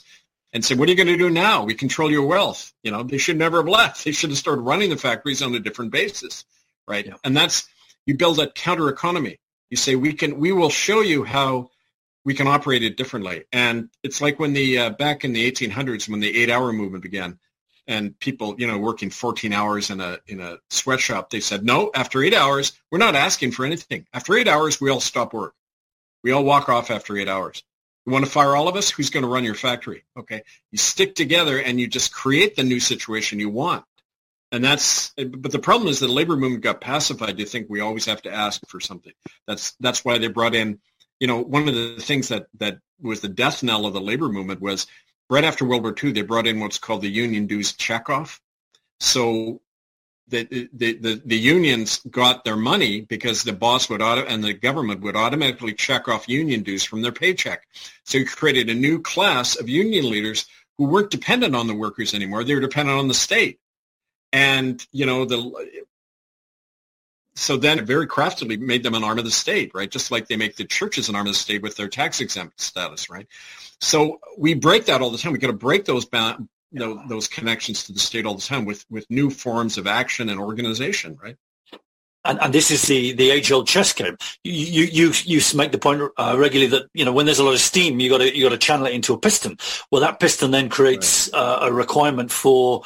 [0.53, 1.65] and said, what are you going to do now?
[1.65, 2.71] We control your wealth.
[2.81, 4.05] You know, they should never have left.
[4.05, 6.45] They should have started running the factories on a different basis,
[6.87, 7.05] right?
[7.05, 7.15] Yeah.
[7.25, 7.67] And that's,
[8.05, 9.37] you build that counter economy.
[9.69, 11.71] You say, we can, we will show you how
[12.23, 13.43] we can operate it differently.
[13.51, 17.03] And it's like when the, uh, back in the 1800s, when the eight hour movement
[17.03, 17.37] began,
[17.87, 21.91] and people, you know, working 14 hours in a in a sweatshop, they said, no,
[21.93, 24.05] after eight hours, we're not asking for anything.
[24.13, 25.53] After eight hours, we all stop work.
[26.23, 27.63] We all walk off after eight hours.
[28.05, 28.89] You want to fire all of us?
[28.89, 30.03] Who's going to run your factory?
[30.17, 30.43] Okay.
[30.71, 33.85] You stick together and you just create the new situation you want.
[34.51, 37.79] And that's, but the problem is that the labor movement got pacified to think we
[37.79, 39.13] always have to ask for something.
[39.47, 40.79] That's, that's why they brought in,
[41.19, 44.29] you know, one of the things that, that was the death knell of the labor
[44.29, 44.85] movement was
[45.29, 48.39] right after World War II, they brought in what's called the union dues checkoff.
[48.99, 49.61] So
[50.27, 54.53] the, the, the, the, unions got their money because the boss would auto, and the
[54.53, 57.67] government would automatically check off union dues from their paycheck.
[58.05, 60.45] So you created a new class of union leaders
[60.77, 62.43] who weren't dependent on the workers anymore.
[62.43, 63.59] They were dependent on the state.
[64.31, 65.85] And, you know, the
[67.35, 69.89] so then very craftily made them an arm of the state, right?
[69.89, 72.61] Just like they make the churches an arm of the state with their tax exempt
[72.61, 73.27] status, right?
[73.81, 75.33] So we break that all the time.
[75.33, 76.05] We got to break those
[77.07, 80.39] those connections to the state all the time with with new forms of action and
[80.39, 81.37] organization, right?
[82.25, 84.17] and, and this is the, the age old chess game.
[84.43, 87.53] You, you, you make the point uh, regularly that, you know, when there's a lot
[87.53, 89.57] of steam, you gotta, you gotta channel it into a piston.
[89.91, 91.39] Well, that piston then creates right.
[91.39, 92.83] uh, a requirement for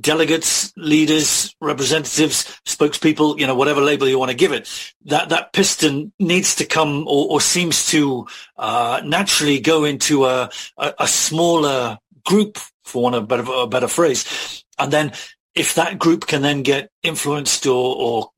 [0.00, 4.68] delegates, leaders, representatives, spokespeople, you know, whatever label you want to give it,
[5.04, 8.26] that, that piston needs to come or, or seems to
[8.56, 13.66] uh, naturally go into a, a, a, smaller group, for want of a better, a
[13.66, 14.64] better phrase.
[14.78, 15.12] And then
[15.54, 18.30] if that group can then get influenced or, or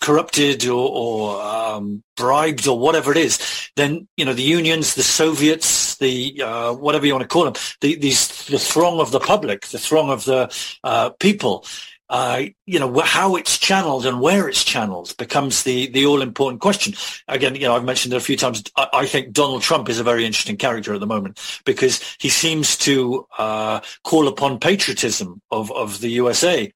[0.00, 5.02] corrupted or, or um, bribed or whatever it is, then you know the unions, the
[5.02, 9.20] Soviets, the uh, whatever you want to call them, the, these the throng of the
[9.20, 10.52] public, the throng of the
[10.84, 11.64] uh, people.
[12.10, 16.62] Uh, you know how it's channeled and where it's channeled becomes the the all important
[16.62, 16.94] question.
[17.28, 18.62] Again, you know I've mentioned it a few times.
[18.76, 22.30] I, I, think Donald Trump is a very interesting character at the moment because he
[22.30, 26.72] seems to uh, call upon patriotism of of the USA,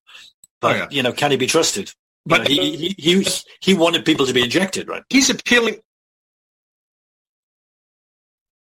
[0.61, 0.89] but oh, yeah.
[0.91, 1.91] you know can he be trusted?
[2.25, 3.27] But you know, he, he, he,
[3.61, 5.03] he wanted people to be injected, right?
[5.09, 5.77] He's appealing.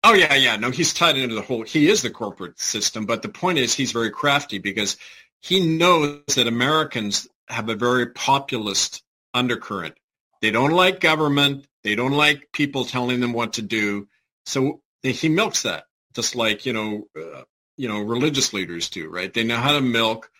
[0.02, 0.56] Oh yeah, yeah.
[0.56, 1.62] No, he's tied into the whole.
[1.62, 4.96] He is the corporate system, but the point is, he's very crafty because
[5.40, 9.02] he knows that Americans have a very populist
[9.32, 9.94] undercurrent.
[10.42, 11.66] They don't like government.
[11.84, 14.08] They don't like people telling them what to do.
[14.46, 15.84] So he milks that,
[16.14, 17.42] just like you know, uh,
[17.76, 19.32] you know, religious leaders do, right?
[19.32, 20.30] They know how to milk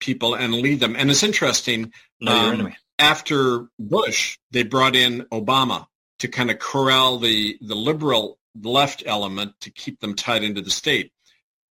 [0.00, 0.96] people and lead them.
[0.96, 1.92] And it's interesting.
[2.26, 5.86] Um, after Bush, they brought in Obama
[6.18, 10.70] to kind of corral the, the liberal left element to keep them tied into the
[10.70, 11.12] state.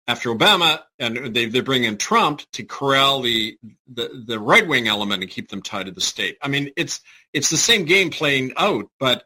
[0.08, 3.58] After Obama, and they, they bring in Trump to corral the,
[3.92, 6.38] the, the right-wing element and keep them tied to the state.
[6.40, 7.00] I mean, it's,
[7.32, 9.24] it's the same game playing out, but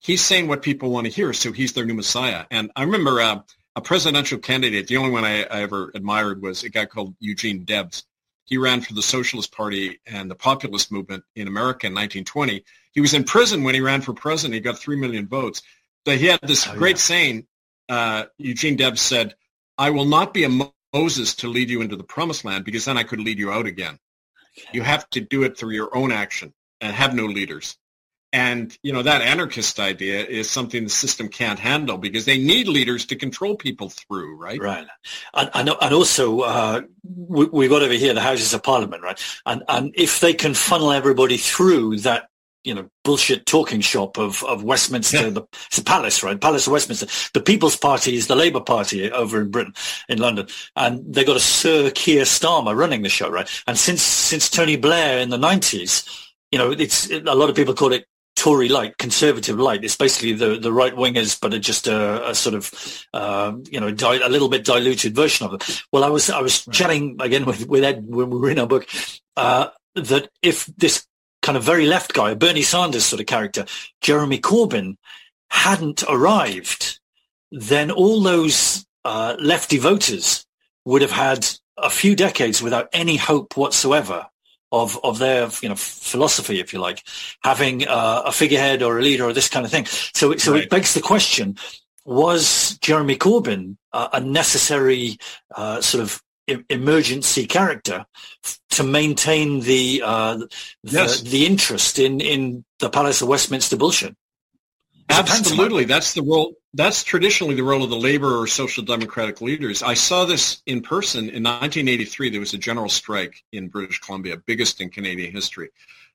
[0.00, 2.44] he's saying what people want to hear, so he's their new messiah.
[2.50, 3.42] And I remember uh,
[3.76, 7.64] a presidential candidate, the only one I, I, ever admired was a guy called Eugene
[7.64, 8.04] Debs.
[8.46, 12.64] He ran for the Socialist Party and the populist movement in America in 1920.
[12.92, 14.54] He was in prison when he ran for president.
[14.54, 15.62] He got 3 million votes.
[16.04, 17.00] But he had this oh, great yeah.
[17.00, 17.46] saying,
[17.88, 19.34] uh, Eugene Debs said,
[19.76, 22.96] I will not be a Moses to lead you into the promised land because then
[22.96, 23.98] I could lead you out again.
[24.58, 24.68] Okay.
[24.72, 27.76] You have to do it through your own action and have no leaders.
[28.36, 32.68] And, you know, that anarchist idea is something the system can't handle because they need
[32.68, 34.60] leaders to control people through, right?
[34.60, 34.86] Right.
[35.32, 39.18] And, and, and also, uh, we, have got over here the Houses of Parliament, right?
[39.46, 42.28] And, and if they can funnel everybody through that
[42.62, 45.30] you know, bullshit talking shop of, of Westminster, yeah.
[45.30, 46.38] the, it's the Palace, right?
[46.38, 47.06] Palace of Westminster.
[47.32, 49.72] The People's Party is the Labour Party over in Britain,
[50.10, 50.48] in London.
[50.74, 53.48] And they've got a Sir Keir Starmer running the show, right?
[53.66, 56.06] And since, since Tony Blair in the 90s,
[56.50, 58.04] you know, it's, a lot of people call it
[58.46, 59.82] Tory light, conservative light.
[59.82, 62.70] It's basically the, the right wingers, but just a, a sort of,
[63.12, 65.82] uh, you know, di- a little bit diluted version of it.
[65.90, 68.68] Well, I was I was chatting again with, with Ed when we were in our
[68.68, 68.86] book
[69.36, 71.04] uh, that if this
[71.42, 73.66] kind of very left guy, a Bernie Sanders sort of character,
[74.00, 74.96] Jeremy Corbyn,
[75.50, 77.00] hadn't arrived,
[77.50, 80.46] then all those uh, lefty voters
[80.84, 81.44] would have had
[81.76, 84.28] a few decades without any hope whatsoever
[84.72, 87.02] of of their you know philosophy, if you like,
[87.42, 89.86] having uh, a figurehead or a leader or this kind of thing.
[89.86, 90.64] So so right.
[90.64, 91.56] it begs the question:
[92.04, 95.18] Was Jeremy Corbyn uh, a necessary
[95.54, 96.22] uh, sort of
[96.70, 98.06] emergency character
[98.70, 100.48] to maintain the uh, the,
[100.82, 101.22] yes.
[101.22, 104.16] the interest in in the Palace of Westminster bullshit?
[105.08, 106.54] Absolutely, that's the role.
[106.74, 109.82] That's traditionally the role of the labor or social democratic leaders.
[109.82, 112.30] I saw this in person in 1983.
[112.30, 115.70] There was a general strike in British Columbia, biggest in Canadian history.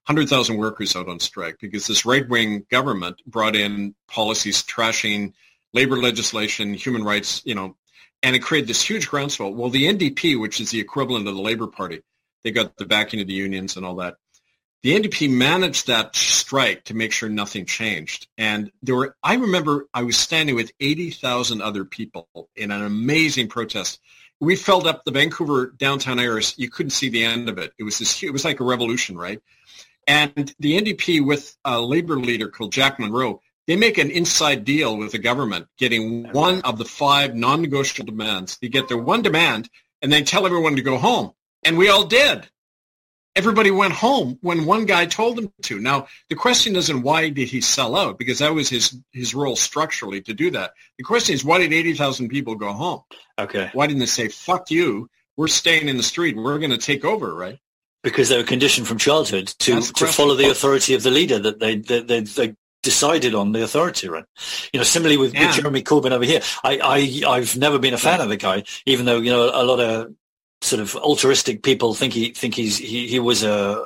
[0.06, 5.34] 100,000 workers out on strike because this right-wing government brought in policies trashing
[5.74, 7.76] labor legislation, human rights, you know,
[8.24, 9.54] and it created this huge groundswell.
[9.54, 12.02] Well, the NDP, which is the equivalent of the Labor Party,
[12.44, 14.16] they got the backing of the unions and all that
[14.84, 18.27] the NDP managed that strike to make sure nothing changed.
[18.38, 23.47] And there were, I remember I was standing with 80,000 other people in an amazing
[23.47, 23.99] protest.
[24.39, 26.55] We filled up the Vancouver downtown areas.
[26.57, 27.73] You couldn't see the end of it.
[27.77, 29.39] It was this, it was like a revolution, right?
[30.07, 34.97] And the NDP with a labor leader called Jack Munro, they make an inside deal
[34.97, 38.57] with the government, getting one of the five non-negotiable demands.
[38.57, 39.69] They get their one demand
[40.01, 41.34] and they tell everyone to go home.
[41.63, 42.49] And we all did
[43.36, 45.79] everybody went home when one guy told them to.
[45.79, 49.55] Now, the question isn't why did he sell out, because that was his, his role
[49.55, 50.73] structurally to do that.
[50.97, 53.01] The question is, why did 80,000 people go home?
[53.39, 53.69] Okay.
[53.73, 57.05] Why didn't they say, fuck you, we're staying in the street, we're going to take
[57.05, 57.59] over, right?
[58.03, 61.59] Because they were conditioned from childhood to, to follow the authority of the leader that
[61.59, 64.25] they, they, they, they decided on the authority, right?
[64.73, 65.47] You know, similarly with, yeah.
[65.47, 66.79] with Jeremy Corbyn over here, I,
[67.25, 69.79] I, I've never been a fan of the guy, even though, you know, a lot
[69.79, 70.13] of
[70.62, 73.84] sort of altruistic people think he think he's he, he was a,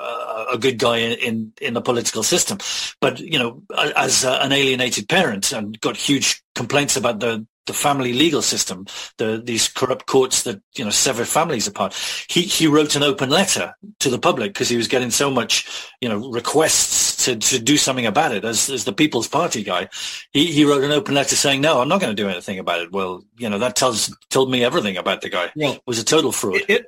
[0.51, 2.57] a, good guy in, in, the political system.
[2.99, 3.63] But, you know,
[3.95, 8.86] as an alienated parent and got huge complaints about the, the family legal system,
[9.17, 11.95] the, these corrupt courts that, you know, sever families apart.
[12.28, 15.89] He, he wrote an open letter to the public because he was getting so much,
[16.01, 19.89] you know, requests to, to do something about it as, as the People's Party guy.
[20.32, 22.82] He, he wrote an open letter saying, no, I'm not going to do anything about
[22.82, 22.91] it.
[22.91, 25.51] Well, you know, that tells, told me everything about the guy.
[25.55, 26.61] Well, it was a total fraud.
[26.68, 26.88] It,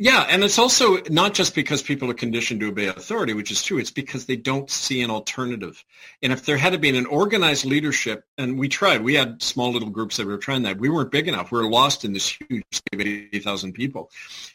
[0.00, 3.64] yeah, and it's also not just because people are conditioned to obey authority, which is
[3.64, 3.78] true.
[3.78, 5.84] It's because they don't see an alternative.
[6.22, 9.90] And if there had been an organized leadership, and we tried, we had small little
[9.90, 10.78] groups that were trying that.
[10.78, 11.50] We weren't big enough.
[11.50, 14.12] We were lost in this huge of 80,000 people.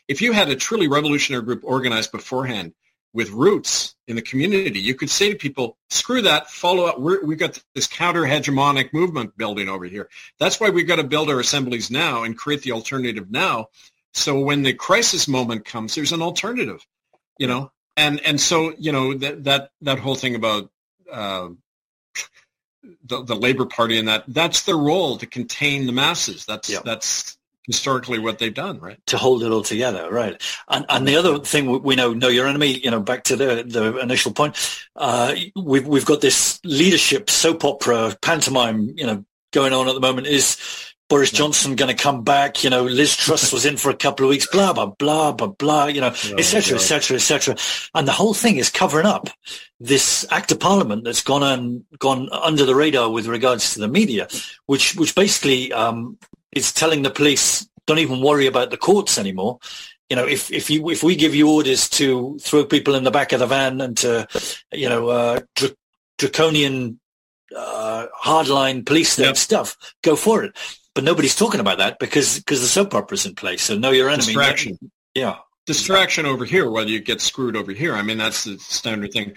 [0.07, 2.73] If you had a truly revolutionary group organized beforehand
[3.13, 6.99] with roots in the community, you could say to people, screw that, follow up.
[6.99, 10.09] We're, we've got this counter-hegemonic movement building over here.
[10.39, 13.69] That's why we've got to build our assemblies now and create the alternative now
[14.13, 16.85] so when the crisis moment comes, there's an alternative,
[17.39, 20.69] you know, and and so you know that that that whole thing about
[21.11, 21.49] uh,
[23.05, 26.45] the the Labor Party and that that's their role to contain the masses.
[26.45, 27.37] That's that's
[27.67, 28.99] historically what they've done, right?
[29.07, 30.41] To hold it all together, right?
[30.67, 32.79] And and the other thing we know, know your enemy.
[32.79, 34.57] You know, back to the the initial point,
[34.95, 40.01] uh, we've we've got this leadership soap opera pantomime, you know, going on at the
[40.01, 40.27] moment.
[40.27, 40.57] Is
[41.09, 42.63] Boris Johnson going to come back?
[42.63, 45.47] You know, Liz Truss was in for a couple of weeks, blah, blah, blah, blah,
[45.47, 47.55] blah, you know, etc., etc., etc.
[47.93, 49.29] And the whole thing is covering up
[49.79, 53.87] this act of parliament that's gone and gone under the radar with regards to the
[53.87, 54.27] media,
[54.65, 56.17] which, which basically, um,
[56.55, 59.59] is telling the police, don't even worry about the courts anymore.
[60.09, 63.11] You know, if, if you, if we give you orders to throw people in the
[63.11, 64.27] back of the van and to,
[64.71, 65.75] you know, uh, dr-
[66.17, 66.99] draconian,
[67.55, 69.37] uh, hardline police state yep.
[69.37, 70.57] stuff, go for it
[70.93, 73.63] but nobody's talking about that because because the soap opera's in place.
[73.63, 74.25] So know your enemy.
[74.25, 74.77] Distraction.
[75.15, 75.37] Yeah.
[75.65, 77.95] Distraction over here, whether you get screwed over here.
[77.95, 79.33] I mean, that's the standard thing.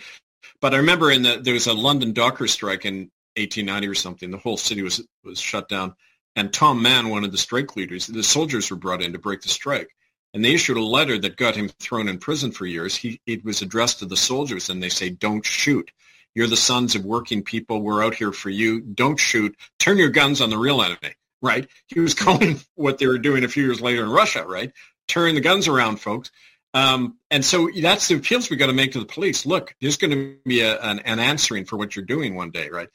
[0.60, 4.30] But I remember in the there was a London Docker strike in 1890 or something.
[4.30, 5.94] The whole city was was shut down,
[6.36, 9.42] and Tom Mann, one of the strike leaders, the soldiers were brought in to break
[9.42, 9.88] the strike,
[10.32, 12.94] and they issued a letter that got him thrown in prison for years.
[12.94, 15.90] He it was addressed to the soldiers, and they say, "Don't shoot."
[16.34, 17.80] You're the sons of working people.
[17.80, 18.80] We're out here for you.
[18.82, 19.56] Don't shoot.
[19.78, 21.68] Turn your guns on the real enemy right?
[21.86, 24.72] He was calling what they were doing a few years later in Russia, right?
[25.08, 26.30] Turn the guns around, folks.
[26.76, 29.46] Um, and so that's the appeals we got to make to the police.
[29.46, 32.68] Look, there's going to be a, an, an, answering for what you're doing one day,
[32.68, 32.90] right?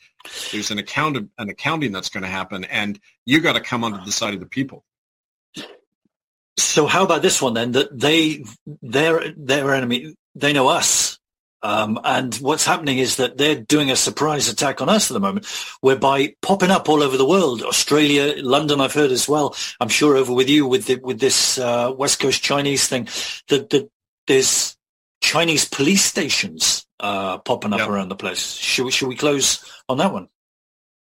[0.52, 3.84] There's an account of, an accounting that's going to happen, and you got to come
[3.84, 4.86] onto the side of the people.
[6.60, 7.72] So how about this one then?
[7.72, 8.44] That they,
[8.84, 11.18] their their enemy, they know us.
[11.64, 15.20] Um, and what's happening is that they're doing a surprise attack on us at the
[15.20, 15.46] moment,
[15.82, 19.56] whereby popping up all over the world, Australia, London, I've heard as well.
[19.80, 23.08] I'm sure over with you with the, with this uh, West Coast Chinese thing,
[23.50, 23.90] that, that
[24.28, 24.76] there's
[25.22, 27.90] Chinese police stations uh, popping up yep.
[27.90, 28.56] around the place.
[28.56, 30.30] Should we, should we close on that one?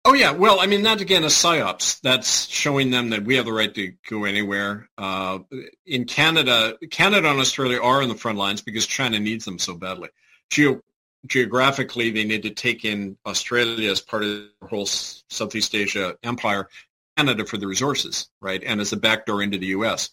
[0.09, 2.01] Oh yeah, well, I mean that again is psyops.
[2.01, 4.88] That's showing them that we have the right to go anywhere.
[4.97, 5.40] Uh,
[5.84, 9.74] in Canada, Canada and Australia are on the front lines because China needs them so
[9.74, 10.11] badly
[10.51, 10.82] geo-
[11.26, 16.68] geographically, they need to take in Australia as part of the whole Southeast Asia empire,
[17.16, 20.11] Canada for the resources, right, and as a backdoor into the U.S.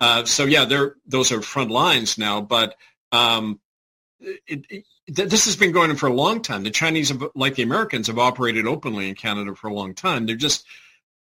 [0.00, 0.64] Uh, so yeah,
[1.06, 2.76] those are front lines now, but
[3.12, 3.60] um,
[4.20, 6.62] it, it, this has been going on for a long time.
[6.62, 10.26] The Chinese, have, like the Americans, have operated openly in Canada for a long time.
[10.26, 10.64] They're just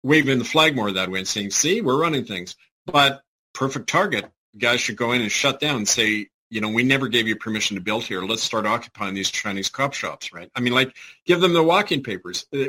[0.04, 2.56] waving the flag more that way and saying, "See, we're running things."
[2.86, 3.22] But
[3.54, 4.30] perfect target.
[4.58, 7.36] Guys should go in and shut down and say, you know, we never gave you
[7.36, 8.22] permission to build here.
[8.22, 10.50] Let's start occupying these Chinese cop shops, right?
[10.56, 10.96] I mean, like,
[11.26, 12.46] give them the walking papers.
[12.54, 12.66] Uh,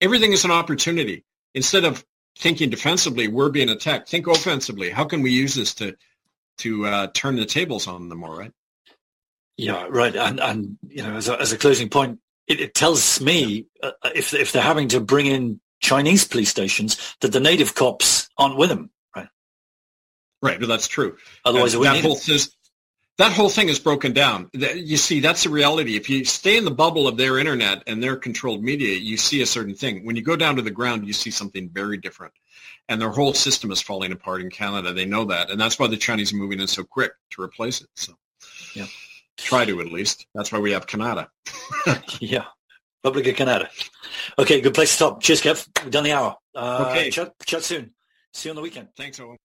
[0.00, 1.24] everything is an opportunity.
[1.54, 2.04] Instead of
[2.38, 4.08] thinking defensively, we're being attacked.
[4.08, 4.90] Think offensively.
[4.90, 5.96] How can we use this to
[6.58, 8.52] to uh, turn the tables on them more, right?
[9.56, 10.14] Yeah, right.
[10.14, 13.92] And and you know, as a, as a closing point, it, it tells me uh,
[14.14, 18.56] if if they're having to bring in Chinese police stations, that the native cops aren't
[18.56, 19.28] with them, right?
[20.42, 21.16] Right, but that's true.
[21.44, 22.16] Otherwise, uh, that whole
[23.18, 24.50] that whole thing is broken down.
[24.52, 25.96] You see, that's the reality.
[25.96, 29.40] If you stay in the bubble of their internet and their controlled media, you see
[29.42, 30.04] a certain thing.
[30.04, 32.34] When you go down to the ground, you see something very different.
[32.88, 34.92] And their whole system is falling apart in Canada.
[34.92, 35.50] They know that.
[35.50, 37.88] And that's why the Chinese are moving in so quick to replace it.
[37.94, 38.12] So
[38.74, 38.86] yeah.
[39.36, 40.26] Try to at least.
[40.34, 41.28] That's why we have Canada.
[42.20, 42.44] yeah.
[43.04, 43.70] Republic of Canada.
[44.38, 45.22] Okay, good place to stop.
[45.22, 45.68] Cheers, Kev.
[45.82, 46.36] We've done the hour.
[46.54, 47.10] Uh, okay.
[47.10, 47.92] Chat, chat soon.
[48.32, 48.88] See you on the weekend.
[48.96, 49.36] Thanks, Owen.